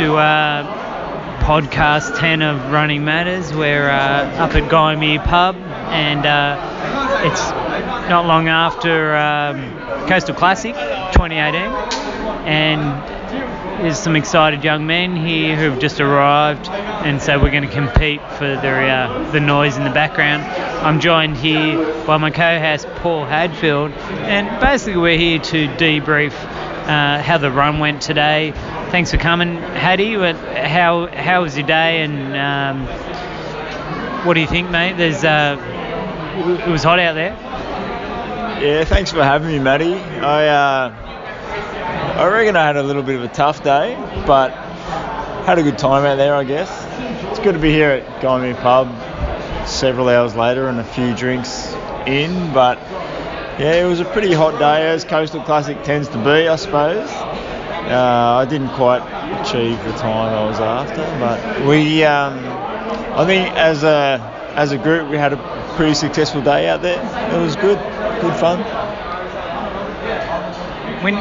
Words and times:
To 0.00 0.16
uh, 0.16 1.42
podcast 1.42 2.18
10 2.18 2.40
of 2.40 2.72
Running 2.72 3.04
Matters. 3.04 3.52
We're 3.52 3.90
uh, 3.90 4.24
up 4.38 4.54
at 4.54 4.70
Gymea 4.70 5.22
Pub, 5.22 5.56
and 5.56 6.24
uh, 6.24 7.22
it's 7.26 7.50
not 8.08 8.24
long 8.24 8.48
after 8.48 9.14
um, 9.14 10.08
Coastal 10.08 10.34
Classic 10.34 10.72
2018. 10.72 11.54
And 12.48 13.82
there's 13.82 13.98
some 13.98 14.16
excited 14.16 14.64
young 14.64 14.86
men 14.86 15.16
here 15.16 15.54
who've 15.54 15.78
just 15.78 16.00
arrived, 16.00 16.66
and 16.70 17.20
so 17.20 17.38
we're 17.38 17.50
going 17.50 17.68
to 17.68 17.74
compete 17.74 18.22
for 18.38 18.46
the, 18.46 18.70
uh, 18.70 19.30
the 19.32 19.40
noise 19.40 19.76
in 19.76 19.84
the 19.84 19.90
background. 19.90 20.44
I'm 20.82 20.98
joined 20.98 21.36
here 21.36 21.76
by 22.06 22.16
my 22.16 22.30
co-host 22.30 22.88
Paul 22.96 23.26
Hadfield, 23.26 23.92
and 23.92 24.48
basically 24.62 24.98
we're 24.98 25.18
here 25.18 25.40
to 25.40 25.68
debrief 25.76 26.32
uh, 26.32 27.22
how 27.22 27.36
the 27.36 27.50
run 27.50 27.80
went 27.80 28.00
today. 28.00 28.54
Thanks 28.90 29.12
for 29.12 29.18
coming, 29.18 29.56
Hattie. 29.56 30.14
How 30.14 31.06
how 31.06 31.42
was 31.42 31.56
your 31.56 31.66
day, 31.66 32.02
and 32.02 32.36
um, 32.36 32.86
what 34.26 34.34
do 34.34 34.40
you 34.40 34.48
think, 34.48 34.68
mate? 34.68 34.96
There's 34.96 35.22
uh, 35.24 35.56
it 36.66 36.68
was 36.68 36.82
hot 36.82 36.98
out 36.98 37.14
there. 37.14 37.36
Yeah, 38.60 38.84
thanks 38.84 39.12
for 39.12 39.22
having 39.22 39.48
me, 39.48 39.60
Matty. 39.60 39.94
I 39.94 40.48
uh, 40.48 42.20
I 42.20 42.28
reckon 42.28 42.56
I 42.56 42.66
had 42.66 42.76
a 42.76 42.82
little 42.82 43.04
bit 43.04 43.14
of 43.14 43.22
a 43.22 43.28
tough 43.28 43.62
day, 43.62 43.94
but 44.26 44.50
had 45.46 45.58
a 45.58 45.62
good 45.62 45.78
time 45.78 46.04
out 46.04 46.16
there, 46.16 46.34
I 46.34 46.42
guess. 46.42 46.68
It's 47.30 47.38
good 47.38 47.52
to 47.52 47.60
be 47.60 47.70
here 47.70 47.90
at 47.90 48.20
Gymea 48.20 48.56
Pub 48.60 48.88
several 49.68 50.08
hours 50.08 50.34
later 50.34 50.66
and 50.68 50.80
a 50.80 50.84
few 50.84 51.14
drinks 51.14 51.72
in, 52.06 52.52
but 52.52 52.78
yeah, 53.58 53.84
it 53.84 53.86
was 53.88 54.00
a 54.00 54.04
pretty 54.04 54.32
hot 54.32 54.58
day, 54.58 54.90
as 54.90 55.04
Coastal 55.04 55.42
Classic 55.42 55.80
tends 55.84 56.08
to 56.08 56.18
be, 56.18 56.48
I 56.48 56.56
suppose. 56.56 57.08
Uh, 57.88 58.42
I 58.42 58.44
didn't 58.44 58.70
quite 58.70 59.02
achieve 59.40 59.82
the 59.84 59.92
time 59.92 60.34
I 60.34 60.44
was 60.44 60.60
after, 60.60 61.02
but 61.18 61.66
we, 61.66 62.04
um, 62.04 62.38
I 63.16 63.24
think 63.26 63.54
as 63.56 63.82
a 63.82 64.20
as 64.54 64.72
a 64.72 64.78
group, 64.78 65.08
we 65.08 65.16
had 65.16 65.32
a 65.32 65.72
pretty 65.76 65.94
successful 65.94 66.42
day 66.42 66.68
out 66.68 66.82
there. 66.82 67.00
It 67.34 67.40
was 67.40 67.56
good, 67.56 67.78
good 68.20 68.36
fun. 68.36 68.60
When 71.02 71.14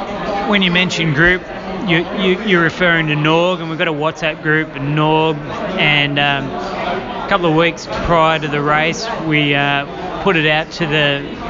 when 0.49 0.61
you 0.61 0.71
mention 0.71 1.13
group, 1.13 1.41
you, 1.87 2.05
you 2.19 2.43
you're 2.43 2.63
referring 2.63 3.07
to 3.07 3.15
Norg, 3.15 3.59
and 3.61 3.69
we've 3.69 3.80
got 3.80 3.87
a 3.87 3.93
WhatsApp 3.93 4.41
group, 4.43 4.69
Norg, 4.69 5.37
and 5.80 6.19
um, 6.19 6.49
a 6.49 7.27
couple 7.30 7.45
of 7.47 7.55
weeks 7.55 7.87
prior 7.87 8.39
to 8.39 8.47
the 8.47 8.61
race, 8.61 9.07
we 9.25 9.55
uh, 9.55 10.23
put 10.23 10.35
it 10.35 10.45
out 10.45 10.71
to 10.73 10.85
the 10.85 11.49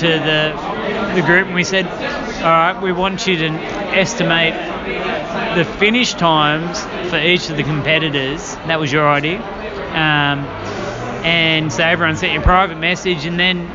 to 0.00 0.06
the 0.06 0.65
the 1.14 1.22
group 1.22 1.46
and 1.46 1.54
we 1.54 1.64
said, 1.64 1.86
all 1.86 2.42
right, 2.42 2.80
we 2.80 2.92
want 2.92 3.26
you 3.26 3.36
to 3.36 3.48
estimate 3.48 4.54
the 5.56 5.64
finish 5.78 6.14
times 6.14 6.80
for 7.10 7.18
each 7.18 7.50
of 7.50 7.56
the 7.56 7.62
competitors. 7.62 8.54
That 8.66 8.78
was 8.78 8.92
your 8.92 9.08
idea. 9.08 9.38
Um, 9.38 10.44
and 11.24 11.72
so 11.72 11.82
everyone 11.82 12.16
sent 12.16 12.34
you 12.34 12.40
a 12.40 12.42
private 12.42 12.78
message, 12.78 13.24
and 13.24 13.40
then 13.40 13.68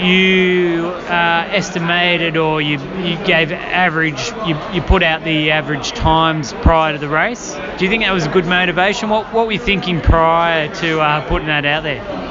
you 0.00 0.86
uh, 0.86 1.48
estimated 1.50 2.36
or 2.36 2.60
you, 2.60 2.78
you 3.02 3.16
gave 3.24 3.50
average, 3.50 4.30
you, 4.46 4.56
you 4.72 4.82
put 4.82 5.02
out 5.02 5.24
the 5.24 5.50
average 5.50 5.92
times 5.92 6.52
prior 6.54 6.92
to 6.92 6.98
the 6.98 7.08
race. 7.08 7.54
Do 7.78 7.84
you 7.84 7.90
think 7.90 8.04
that 8.04 8.12
was 8.12 8.26
a 8.26 8.30
good 8.30 8.46
motivation? 8.46 9.08
What, 9.08 9.32
what 9.32 9.46
were 9.46 9.52
you 9.52 9.58
thinking 9.58 10.00
prior 10.00 10.72
to 10.76 11.00
uh, 11.00 11.26
putting 11.28 11.48
that 11.48 11.64
out 11.64 11.82
there? 11.82 12.25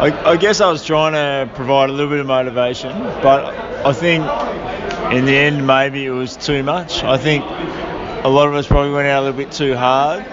I, 0.00 0.30
I, 0.32 0.36
guess 0.36 0.60
I 0.60 0.70
was 0.70 0.84
trying 0.84 1.12
to 1.12 1.52
provide 1.54 1.90
a 1.90 1.92
little 1.92 2.10
bit 2.10 2.20
of 2.20 2.26
motivation, 2.26 2.92
but 3.22 3.54
I 3.86 3.92
think 3.92 4.24
in 5.12 5.24
the 5.24 5.36
end 5.36 5.66
maybe 5.66 6.04
it 6.04 6.10
was 6.10 6.36
too 6.36 6.62
much. 6.62 7.04
I 7.04 7.18
think 7.18 7.44
a 8.24 8.28
lot 8.28 8.48
of 8.48 8.54
us 8.54 8.66
probably 8.66 8.92
went 8.92 9.08
out 9.08 9.22
a 9.22 9.26
little 9.26 9.36
bit 9.36 9.52
too 9.52 9.76
hard, 9.76 10.24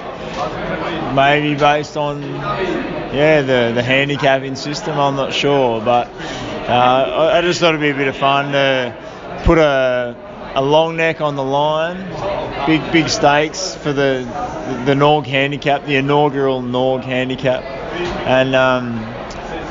maybe 1.15 1.55
based 1.59 1.97
on 1.97 2.21
yeah 2.21 3.41
the 3.41 3.71
the 3.73 3.83
handicapping 3.83 4.55
system. 4.55 4.97
I'm 4.97 5.15
not 5.15 5.33
sure, 5.33 5.81
but 5.81 6.07
uh, 6.67 7.31
I, 7.33 7.41
just 7.41 7.59
thought 7.59 7.69
it'd 7.69 7.81
be 7.81 7.89
a 7.89 7.95
bit 7.95 8.07
of 8.07 8.15
fun 8.15 8.51
to 8.53 8.95
put 9.43 9.57
a 9.57 10.15
a 10.55 10.61
long 10.61 10.97
neck 10.97 11.21
on 11.21 11.35
the 11.35 11.43
line, 11.43 11.97
big 12.65 12.91
big 12.91 13.09
stakes 13.09 13.75
for 13.75 13.93
the 13.93 14.23
the 14.85 14.93
Norg 14.93 15.25
handicap, 15.25 15.85
the 15.85 15.95
inaugural 15.95 16.61
Norg 16.61 17.03
handicap, 17.03 17.63
and 17.63 18.55
um, 18.55 19.18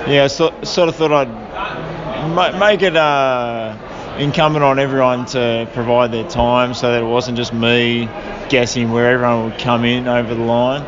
yeah, 0.09 0.27
so, 0.27 0.63
sort 0.63 0.89
of 0.89 0.97
thought 0.97 1.13
I'd 1.13 2.59
make 2.59 2.83
it 2.83 2.97
uh, 2.97 3.77
incumbent 4.19 4.65
on 4.65 4.79
everyone 4.79 5.27
to 5.27 5.69
provide 5.75 6.13
their 6.13 6.29
time 6.29 6.75
so 6.75 6.93
that 6.93 7.03
it 7.03 7.07
wasn't 7.07 7.37
just 7.37 7.53
me 7.53 8.09
guessing 8.49 8.91
where 8.91 9.13
everyone 9.13 9.45
would 9.45 9.59
come 9.59 9.85
in 9.85 10.09
over 10.09 10.35
the 10.35 10.43
line. 10.43 10.83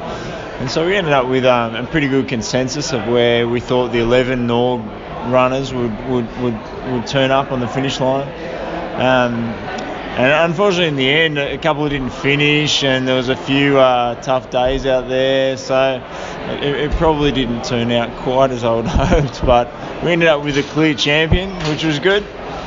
And 0.61 0.71
so 0.71 0.87
we 0.87 0.97
ended 0.97 1.13
up 1.13 1.27
with 1.27 1.45
um, 1.45 1.75
a 1.75 1.87
pretty 1.87 2.09
good 2.09 2.29
consensus 2.29 2.93
of 2.93 3.07
where 3.09 3.49
we 3.49 3.61
thought 3.61 3.93
the 3.93 4.01
11 4.01 4.47
Norg 4.47 4.85
runners 5.31 5.73
would, 5.73 5.93
would, 6.09 6.27
would, 6.41 6.93
would 6.93 7.07
turn 7.07 7.31
up 7.31 7.53
on 7.53 7.61
the 7.61 7.69
finish 7.69 8.01
line. 8.01 8.29
Um, 8.95 9.35
and 10.21 10.51
unfortunately, 10.51 10.89
in 10.89 10.97
the 10.97 11.09
end, 11.09 11.39
a 11.39 11.57
couple 11.57 11.89
didn't 11.89 12.11
finish, 12.11 12.83
and 12.85 13.07
there 13.07 13.17
was 13.17 13.29
a 13.29 13.37
few 13.37 13.79
uh, 13.79 14.21
tough 14.21 14.51
days 14.51 14.85
out 14.85 15.09
there. 15.09 15.57
So 15.57 16.03
it, 16.55 16.77
it, 16.77 16.91
probably 16.93 17.33
didn't 17.33 17.65
turn 17.65 17.91
out 17.91 18.15
quite 18.19 18.51
as 18.51 18.65
I 18.65 18.75
would 18.75 18.87
hoped. 18.89 19.45
But 19.45 19.69
we 20.03 20.13
ended 20.13 20.29
up 20.29 20.45
with 20.45 20.59
a 20.59 20.63
clear 20.63 20.95
champion, 20.95 21.51
which 21.69 21.85
was 21.85 21.99
good. 21.99 22.23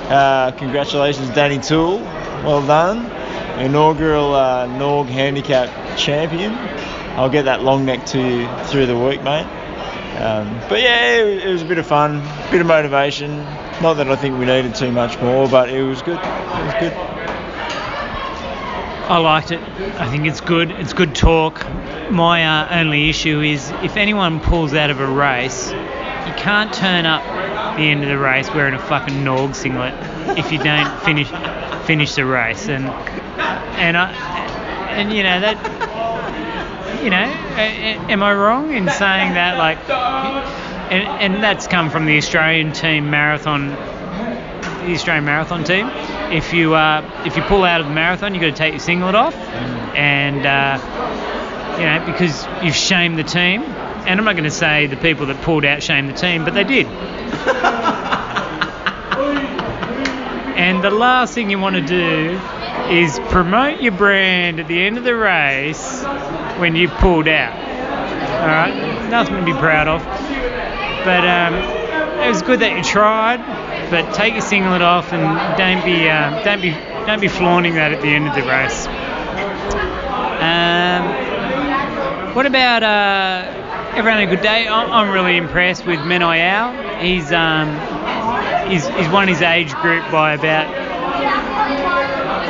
Uh, 0.09 0.51
congratulations, 0.51 1.29
Danny 1.29 1.59
Toole. 1.59 1.99
Well 1.99 2.65
done. 2.65 3.11
Inaugural 3.59 4.33
uh, 4.33 4.67
Norg 4.67 5.07
Handicap 5.07 5.97
champion. 5.97 6.53
I'll 7.15 7.29
get 7.29 7.45
that 7.45 7.63
long 7.63 7.85
neck 7.85 8.05
to 8.07 8.19
you 8.19 8.65
through 8.65 8.87
the 8.87 8.97
week, 8.97 9.21
mate. 9.23 9.45
Um, 10.17 10.59
but 10.69 10.81
yeah, 10.81 11.17
it, 11.17 11.45
it 11.45 11.51
was 11.51 11.61
a 11.61 11.65
bit 11.65 11.77
of 11.77 11.85
fun, 11.85 12.17
a 12.17 12.47
bit 12.51 12.61
of 12.61 12.67
motivation. 12.67 13.37
Not 13.81 13.95
that 13.95 14.09
I 14.09 14.15
think 14.15 14.37
we 14.39 14.45
needed 14.45 14.75
too 14.75 14.91
much 14.91 15.19
more, 15.19 15.47
but 15.47 15.69
it 15.69 15.83
was 15.83 16.01
good. 16.01 16.17
It 16.17 16.65
was 16.65 16.73
good. 16.79 16.93
I 19.09 19.17
liked 19.17 19.51
it. 19.51 19.59
I 19.99 20.09
think 20.09 20.25
it's 20.25 20.41
good. 20.41 20.71
It's 20.71 20.93
good 20.93 21.13
talk. 21.13 21.65
My 22.11 22.45
uh, 22.45 22.79
only 22.79 23.09
issue 23.09 23.41
is 23.41 23.69
if 23.81 23.97
anyone 23.97 24.39
pulls 24.39 24.73
out 24.73 24.89
of 24.89 24.99
a 24.99 25.07
race, 25.07 25.71
you 25.71 26.33
can't 26.33 26.73
turn 26.73 27.05
up 27.05 27.23
the 27.75 27.83
end 27.83 28.03
of 28.03 28.09
the 28.09 28.17
race 28.17 28.53
wearing 28.53 28.73
a 28.73 28.79
fucking 28.79 29.23
Norg 29.23 29.55
singlet 29.55 29.93
if 30.37 30.51
you 30.51 30.57
don't 30.57 31.01
finish 31.01 31.29
finish 31.85 32.15
the 32.15 32.25
race. 32.25 32.69
And 32.69 32.85
and 33.79 33.97
I 33.97 34.11
and 34.91 35.11
you 35.11 35.23
know 35.23 35.39
that 35.39 37.03
you 37.03 37.09
know 37.09 37.17
am 37.17 38.21
I 38.21 38.33
wrong 38.33 38.73
in 38.73 38.89
saying 38.89 39.33
that 39.33 39.57
like 39.57 39.89
and, 39.89 41.33
and 41.33 41.43
that's 41.43 41.67
come 41.67 41.89
from 41.89 42.05
the 42.05 42.17
Australian 42.17 42.73
team 42.73 43.09
marathon 43.09 43.69
the 43.69 44.93
Australian 44.93 45.25
marathon 45.25 45.63
team 45.63 45.89
if 46.33 46.51
you 46.51 46.73
uh, 46.73 47.23
if 47.25 47.37
you 47.37 47.43
pull 47.43 47.63
out 47.63 47.79
of 47.79 47.87
the 47.87 47.93
marathon, 47.93 48.33
you've 48.33 48.41
got 48.41 48.47
to 48.47 48.53
take 48.53 48.73
your 48.73 48.79
singlet 48.79 49.15
off, 49.15 49.35
and 49.95 50.45
uh, 50.45 50.79
you 51.79 51.85
know 51.85 52.03
because 52.05 52.45
you've 52.63 52.75
shamed 52.75 53.17
the 53.17 53.23
team. 53.23 53.63
And 53.63 54.19
I'm 54.19 54.25
not 54.25 54.33
going 54.33 54.43
to 54.43 54.51
say 54.51 54.87
the 54.87 54.97
people 54.97 55.27
that 55.27 55.41
pulled 55.43 55.63
out 55.63 55.81
shamed 55.81 56.09
the 56.09 56.13
team, 56.13 56.43
but 56.43 56.53
they 56.53 56.65
did. 56.65 56.87
and 60.57 60.83
the 60.83 60.91
last 60.91 61.33
thing 61.33 61.49
you 61.49 61.57
want 61.57 61.77
to 61.77 61.81
do 61.81 62.37
is 62.89 63.17
promote 63.29 63.81
your 63.81 63.93
brand 63.93 64.59
at 64.59 64.67
the 64.67 64.81
end 64.81 64.97
of 64.97 65.05
the 65.05 65.15
race 65.15 66.03
when 66.57 66.75
you've 66.75 66.91
pulled 66.95 67.29
out. 67.29 67.53
All 68.41 68.47
right, 68.47 69.07
nothing 69.09 69.37
to 69.37 69.45
be 69.45 69.53
proud 69.53 69.87
of. 69.87 70.03
But 71.05 71.25
um, 71.25 71.53
it 72.19 72.27
was 72.27 72.41
good 72.41 72.59
that 72.59 72.75
you 72.75 72.83
tried 72.83 73.39
but 73.93 74.11
take 74.15 74.33
your 74.33 74.41
singlet 74.41 74.81
off 74.81 75.13
and 75.13 75.21
don't 75.55 75.85
be 75.85 76.09
uh, 76.09 76.43
don't 76.43 76.61
be 76.61 76.71
don't 77.05 77.21
be 77.21 77.27
flaunting 77.27 77.75
that 77.75 77.91
at 77.91 78.01
the 78.01 78.07
end 78.07 78.27
of 78.27 78.33
the 78.33 78.41
race. 78.41 78.87
Um, 80.41 81.22
what 82.33 82.45
about 82.45 82.81
uh, 82.81 83.93
everyone 83.95 84.19
a 84.21 84.25
good 84.25 84.41
day? 84.41 84.67
I'm 84.67 85.11
really 85.11 85.37
impressed 85.37 85.85
with 85.85 85.99
Menai 85.99 86.41
Ao. 86.41 86.99
He's 86.99 87.31
um, 87.31 87.69
he's, 88.69 88.87
he's 88.87 89.09
won 89.09 89.27
his 89.27 89.41
age 89.41 89.73
group 89.75 90.03
by 90.11 90.33
about 90.33 90.67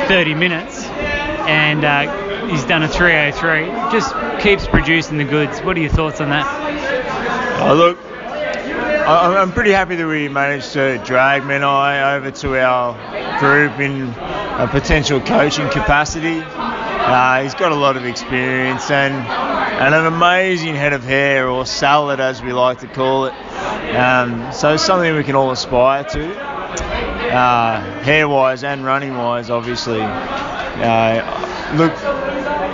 30 0.08 0.34
minutes, 0.34 0.84
and 0.84 1.84
uh, 1.84 2.46
he's 2.48 2.64
done 2.64 2.82
a 2.82 2.88
303. 2.88 3.66
Just 3.92 4.14
keeps 4.42 4.66
producing 4.66 5.18
the 5.18 5.24
goods. 5.24 5.60
What 5.60 5.76
are 5.76 5.80
your 5.80 5.90
thoughts 5.90 6.20
on 6.20 6.30
that? 6.30 6.46
Oh, 7.60 7.74
look, 7.74 7.98
I'm 9.06 9.52
pretty 9.52 9.72
happy 9.72 9.96
that 9.96 10.06
we 10.06 10.28
managed 10.28 10.72
to 10.72 10.96
drag 11.04 11.42
Menai 11.42 12.16
over 12.16 12.30
to 12.30 12.58
our 12.58 13.38
group 13.38 13.78
in 13.78 14.08
a 14.58 14.66
potential 14.66 15.20
coaching 15.20 15.68
capacity. 15.68 16.42
Uh, 16.46 17.42
he's 17.42 17.54
got 17.54 17.70
a 17.70 17.74
lot 17.74 17.98
of 17.98 18.06
experience 18.06 18.90
and, 18.90 19.14
and 19.80 19.94
an 19.94 20.06
amazing 20.06 20.74
head 20.74 20.92
of 20.92 21.04
hair, 21.04 21.48
or 21.48 21.66
salad 21.66 22.20
as 22.20 22.42
we 22.42 22.52
like 22.52 22.80
to 22.80 22.86
call 22.86 23.26
it. 23.26 23.34
Um, 23.94 24.52
so 24.52 24.76
something 24.76 25.14
we 25.14 25.24
can 25.24 25.34
all 25.34 25.50
aspire 25.50 26.04
to, 26.04 26.38
uh, 26.40 27.80
hair 28.02 28.28
wise 28.28 28.64
and 28.64 28.84
running 28.84 29.16
wise, 29.16 29.50
obviously. 29.50 30.00
Uh, 30.00 31.74
look, 31.76 31.92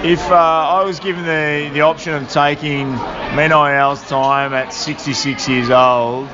if 0.04 0.20
uh, 0.30 0.34
I 0.34 0.82
was 0.82 1.00
given 1.00 1.24
the, 1.24 1.70
the 1.72 1.82
option 1.82 2.14
of 2.14 2.28
taking 2.30 2.86
Menayel's 3.34 4.02
time 4.08 4.54
at 4.54 4.72
66 4.72 5.48
years 5.48 5.70
old, 5.70 6.28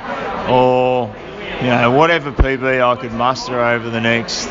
or 0.49 1.15
you 1.61 1.69
know 1.69 1.91
whatever 1.91 2.33
PB 2.33 2.83
I 2.83 3.01
could 3.01 3.13
muster 3.13 3.61
over 3.61 3.89
the 3.89 4.01
next 4.01 4.47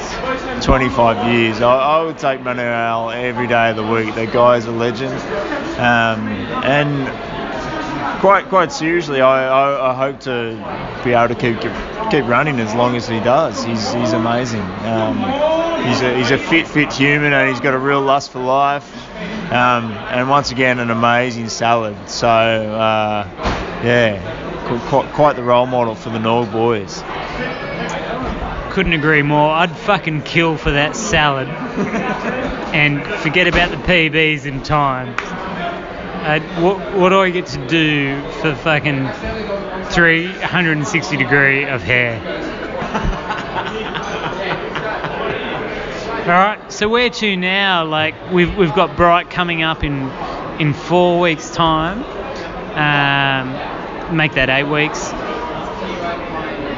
25 0.63 1.31
years, 1.31 1.61
I, 1.61 1.75
I 1.75 2.03
would 2.03 2.17
take 2.17 2.41
Manuel 2.41 3.11
every 3.11 3.47
day 3.47 3.69
of 3.69 3.75
the 3.75 3.85
week. 3.85 4.15
That 4.15 4.33
guy's 4.33 4.65
a 4.65 4.71
legend, 4.71 5.13
um, 5.79 6.27
and 6.63 7.07
quite 8.19 8.45
quite 8.45 8.71
seriously, 8.71 9.21
I, 9.21 9.47
I, 9.47 9.91
I, 9.91 9.93
hope 9.93 10.19
to 10.21 11.01
be 11.03 11.13
able 11.13 11.33
to 11.33 11.39
keep 11.39 11.59
keep 12.11 12.25
running 12.25 12.59
as 12.59 12.73
long 12.73 12.95
as 12.95 13.07
he 13.07 13.19
does. 13.19 13.63
He's 13.63 13.93
he's 13.93 14.13
amazing. 14.13 14.61
Um, 14.61 15.17
he's 15.85 16.01
a 16.01 16.17
he's 16.17 16.31
a 16.31 16.37
fit 16.37 16.67
fit 16.67 16.91
human, 16.91 17.33
and 17.33 17.49
he's 17.49 17.59
got 17.59 17.73
a 17.73 17.79
real 17.79 18.01
lust 18.01 18.31
for 18.31 18.39
life. 18.39 18.91
Um, 19.51 19.91
and 19.91 20.27
once 20.27 20.51
again, 20.51 20.79
an 20.79 20.89
amazing 20.89 21.49
salad. 21.49 22.09
So 22.09 22.27
uh, 22.27 23.29
yeah, 23.83 24.44
quite, 24.65 25.11
quite 25.13 25.35
the 25.35 25.43
role 25.43 25.65
model 25.65 25.95
for 25.95 26.09
the 26.09 26.19
Norg 26.19 26.51
boys. 26.51 27.03
Couldn't 28.73 28.93
agree 28.93 29.21
more. 29.21 29.51
I'd 29.51 29.75
fucking 29.75 30.23
kill 30.23 30.57
for 30.57 30.71
that 30.71 30.95
salad. 30.95 31.47
and 32.75 33.05
forget 33.21 33.47
about 33.47 33.71
the 33.71 33.77
PBs 33.77 34.45
in 34.45 34.61
time. 34.61 35.15
Uh, 35.17 36.39
what, 36.61 36.95
what 36.95 37.09
do 37.09 37.19
I 37.19 37.29
get 37.29 37.45
to 37.47 37.67
do 37.67 38.21
for 38.41 38.55
fucking 38.55 39.07
360 39.91 41.17
degree 41.17 41.65
of 41.65 41.81
hair? 41.81 42.19
All 46.25 46.31
right, 46.31 46.73
so 46.73 46.89
where 46.89 47.11
to 47.11 47.37
now? 47.37 47.85
Like 47.85 48.15
we've 48.31 48.57
we've 48.57 48.73
got 48.73 48.97
Bright 48.97 49.29
coming 49.29 49.61
up 49.61 49.83
in 49.83 50.09
in 50.59 50.73
four 50.73 51.19
weeks' 51.19 51.51
time. 51.51 52.03
Um, 52.73 53.74
make 54.11 54.33
that 54.33 54.49
eight 54.49 54.63
weeks. 54.63 55.11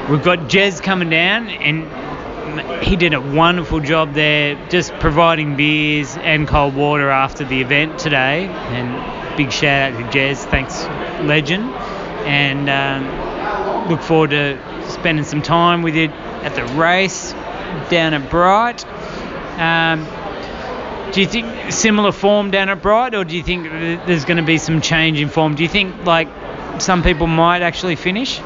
We've 0.10 0.24
got 0.24 0.40
Jez 0.50 0.82
coming 0.82 1.10
down, 1.10 1.50
and 1.50 2.84
he 2.84 2.96
did 2.96 3.14
a 3.14 3.22
wonderful 3.22 3.80
job 3.80 4.14
there, 4.14 4.56
just 4.70 4.94
providing 4.94 5.56
beers 5.56 6.16
and 6.18 6.48
cold 6.48 6.76
water 6.76 7.10
after 7.10 7.44
the 7.44 7.62
event 7.62 8.00
today. 8.00 8.48
And 8.48 9.38
big 9.38 9.52
shout 9.52 9.94
out 9.94 10.00
to 10.00 10.18
Jez, 10.18 10.46
thanks, 10.46 10.84
legend. 11.28 11.64
And 12.26 12.70
um, 12.70 13.90
look 13.90 14.02
forward 14.02 14.32
to 14.32 14.60
spending 14.90 15.26
some 15.26 15.42
time 15.42 15.82
with 15.82 15.96
you 15.96 16.08
at 16.08 16.56
the 16.56 16.66
race 16.80 17.34
down 17.90 18.14
at 18.14 18.30
Bright. 18.30 18.86
Um, 19.60 20.06
do 21.12 21.22
you 21.22 21.28
think 21.28 21.72
similar 21.72 22.12
form 22.12 22.52
down 22.52 22.70
at 22.70 22.82
Bright, 22.82 23.16
or 23.16 23.24
do 23.24 23.36
you 23.36 23.44
think 23.44 23.66
there's 24.06 24.26
going 24.26 24.38
to 24.38 24.44
be 24.44 24.58
some 24.58 24.82
change 24.82 25.20
in 25.20 25.30
form? 25.30 25.56
Do 25.56 25.64
you 25.64 25.70
think 25.70 26.06
like 26.06 26.28
some 26.80 27.04
people 27.04 27.28
might 27.28 27.62
actually 27.62 27.96
finish? 27.96 28.40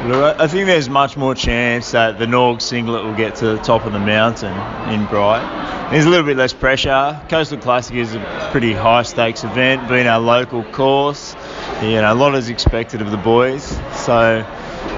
I 0.00 0.46
think 0.46 0.66
there's 0.66 0.88
much 0.88 1.16
more 1.16 1.34
chance 1.34 1.90
that 1.90 2.20
the 2.20 2.26
Norg 2.26 2.62
singlet 2.62 3.04
will 3.04 3.16
get 3.16 3.34
to 3.36 3.56
the 3.56 3.58
top 3.58 3.84
of 3.84 3.92
the 3.92 3.98
mountain 3.98 4.52
in 4.92 5.06
Bright. 5.06 5.90
There's 5.90 6.04
a 6.04 6.08
little 6.08 6.24
bit 6.24 6.36
less 6.36 6.52
pressure. 6.52 7.20
Coastal 7.28 7.58
Classic 7.58 7.96
is 7.96 8.14
a 8.14 8.48
pretty 8.52 8.72
high 8.72 9.02
stakes 9.02 9.42
event, 9.42 9.88
being 9.88 10.06
our 10.06 10.20
local 10.20 10.62
course. 10.62 11.34
You 11.82 12.00
know, 12.00 12.12
a 12.12 12.14
lot 12.14 12.36
is 12.36 12.48
expected 12.48 13.02
of 13.02 13.10
the 13.10 13.16
boys. 13.16 13.64
So, 13.96 14.46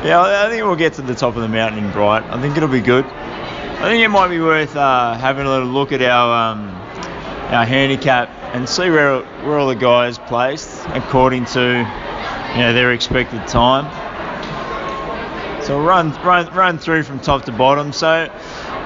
yeah, 0.05 0.45
I 0.45 0.51
think 0.51 0.65
we'll 0.65 0.77
get 0.77 0.95
to 0.95 1.03
the 1.03 1.15
top 1.15 1.35
of 1.35 1.41
the 1.41 1.49
mountain 1.49 1.83
in 1.83 1.91
Bright. 1.93 2.23
I 2.25 2.39
think 2.41 2.59
it'll 2.59 2.69
be 2.69 2.81
good. 2.81 3.07
I 3.07 3.85
think 3.85 4.05
it 4.05 4.09
might 4.09 4.29
be 4.29 4.41
worth 4.41 4.77
uh, 4.77 5.15
having 5.15 5.47
a 5.47 5.49
little 5.49 5.69
look 5.69 5.93
at 5.93 6.03
our 6.03 6.53
um, 6.53 6.69
our 7.51 7.65
handicap 7.65 8.40
and 8.53 8.69
see 8.69 8.91
where 8.91 9.23
where 9.45 9.59
all 9.59 9.69
the 9.69 9.75
guys 9.75 10.19
placed 10.19 10.87
according 10.89 11.45
to 11.47 11.61
you 11.61 12.59
know 12.59 12.73
their 12.73 12.93
expected 12.93 13.47
time. 13.47 13.85
So 15.63 15.77
we'll 15.77 15.87
run 15.87 16.13
run 16.23 16.53
run 16.55 16.79
through 16.79 17.05
from 17.05 17.21
top 17.21 17.45
to 17.45 17.53
bottom. 17.53 17.93
So 17.93 18.29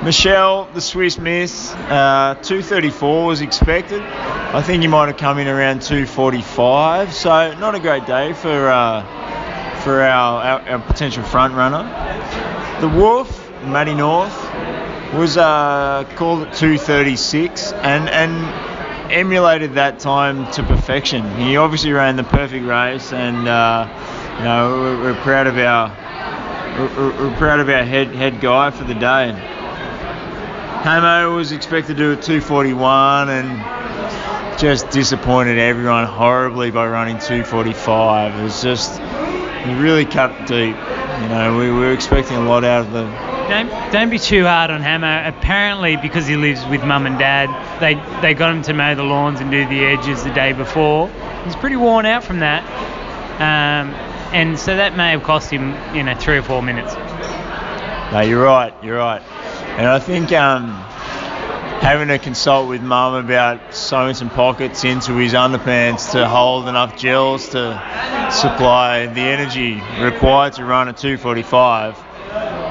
Michelle, 0.03 0.67
the 0.75 0.81
Swiss 0.81 1.19
Miss, 1.19 1.73
uh, 1.73 2.37
234 2.43 3.27
was 3.27 3.41
expected. 3.41 4.03
I 4.03 4.61
think 4.61 4.83
he 4.83 4.89
might 4.89 5.07
have 5.07 5.17
come 5.17 5.39
in 5.39 5.49
around 5.49 5.81
245. 5.81 7.15
So 7.15 7.55
not 7.55 7.75
a 7.75 7.81
great 7.81 8.05
day 8.05 8.35
for 8.35 8.69
uh, 8.69 9.03
for 9.81 10.03
our, 10.03 10.43
our, 10.43 10.69
our 10.69 10.79
potential 10.81 11.23
front 11.23 11.55
runner. 11.55 11.85
The 12.81 12.89
Wolf, 12.89 13.51
Matty 13.65 13.95
North, 13.95 14.35
was 15.15 15.37
uh, 15.37 16.05
called 16.17 16.43
at 16.43 16.55
2:36 16.55 17.73
and 17.83 18.09
and 18.11 18.74
emulated 19.11 19.75
that 19.75 19.99
time 19.99 20.51
to 20.53 20.63
perfection. 20.63 21.29
He 21.37 21.57
obviously 21.57 21.93
ran 21.93 22.17
the 22.17 22.25
perfect 22.25 22.65
race, 22.65 23.13
and 23.13 23.49
uh, 23.49 23.87
you 24.39 24.45
know 24.45 24.71
we're, 24.81 25.03
we're, 25.03 25.21
proud 25.23 25.47
of 25.47 25.59
our 25.59 25.89
we're, 26.79 27.29
we're, 27.29 27.37
proud 27.37 27.61
of 27.61 27.69
our 27.69 27.85
head 27.85 28.09
head 28.09 28.41
guy 28.41 28.71
for 28.71 28.85
the 28.85 28.95
day. 28.95 29.33
Hamo 30.83 31.35
was 31.35 31.53
expected 31.53 31.97
to 31.97 32.03
do 32.03 32.13
a 32.13 32.17
2:41 32.17 33.29
and 33.29 34.59
just 34.59 34.91
disappointed 34.91 35.59
everyone 35.59 36.05
horribly 36.05 36.71
by 36.71 36.87
running 36.87 37.17
2:45. 37.17 38.39
It 38.39 38.43
was 38.43 38.63
just 38.63 38.99
he 39.01 39.75
really 39.75 40.05
cut 40.05 40.47
deep. 40.47 40.77
You 40.77 41.29
know 41.29 41.57
we, 41.59 41.71
we 41.71 41.79
were 41.79 41.93
expecting 41.93 42.37
a 42.37 42.45
lot 42.45 42.65
out 42.65 42.87
of 42.87 42.93
the 42.93 43.34
don't 43.49 43.93
don't 43.93 44.11
be 44.11 44.19
too 44.19 44.45
hard 44.45 44.71
on 44.71 44.81
Hammer. 44.81 45.23
Apparently, 45.27 45.97
because 45.97 46.27
he 46.27 46.37
lives 46.37 46.65
with 46.67 46.83
mum 46.85 47.07
and 47.07 47.19
dad, 47.19 47.49
they 47.81 47.95
they 48.21 48.35
got 48.35 48.55
him 48.55 48.63
to 48.63 48.75
mow 48.75 48.95
the 48.95 49.03
lawns 49.03 49.41
and 49.41 49.51
do 49.51 49.67
the 49.69 49.85
edges 49.85 50.25
the 50.25 50.31
day 50.31 50.53
before. 50.53 51.09
He's 51.45 51.57
pretty 51.57 51.77
worn 51.77 52.07
out 52.07 52.25
from 52.25 52.41
that, 52.41 52.63
um, 53.41 53.95
and 54.33 54.59
so 54.59 54.77
that 54.77 54.97
may 54.97 55.11
have 55.11 55.23
cost 55.23 55.51
him, 55.51 55.75
you 55.95 56.03
know, 56.03 56.15
three 56.15 56.39
or 56.39 56.43
four 56.43 56.63
minutes. 56.63 56.95
No, 58.13 58.21
you're 58.21 58.45
right. 58.45 58.73
You're 58.83 58.99
right, 58.99 59.23
and 59.79 59.87
I 59.87 59.99
think 59.99 60.33
um, 60.33 60.69
having 61.81 62.09
to 62.09 62.19
consult 62.19 62.69
with 62.69 62.83
mum 62.83 63.15
about 63.15 63.75
sewing 63.75 64.15
some 64.15 64.31
pockets 64.31 64.85
into 64.85 65.15
his 65.17 65.35
underpants 65.35 66.13
to 66.13 66.27
hold 66.27 66.69
enough 66.69 66.97
gels 66.97 67.49
to 67.51 68.31
supply 68.33 69.07
the 69.07 69.21
energy 69.21 69.83
required 70.01 70.55
to 70.55 70.65
run 70.65 70.89
a 70.89 70.93
245 70.93 72.14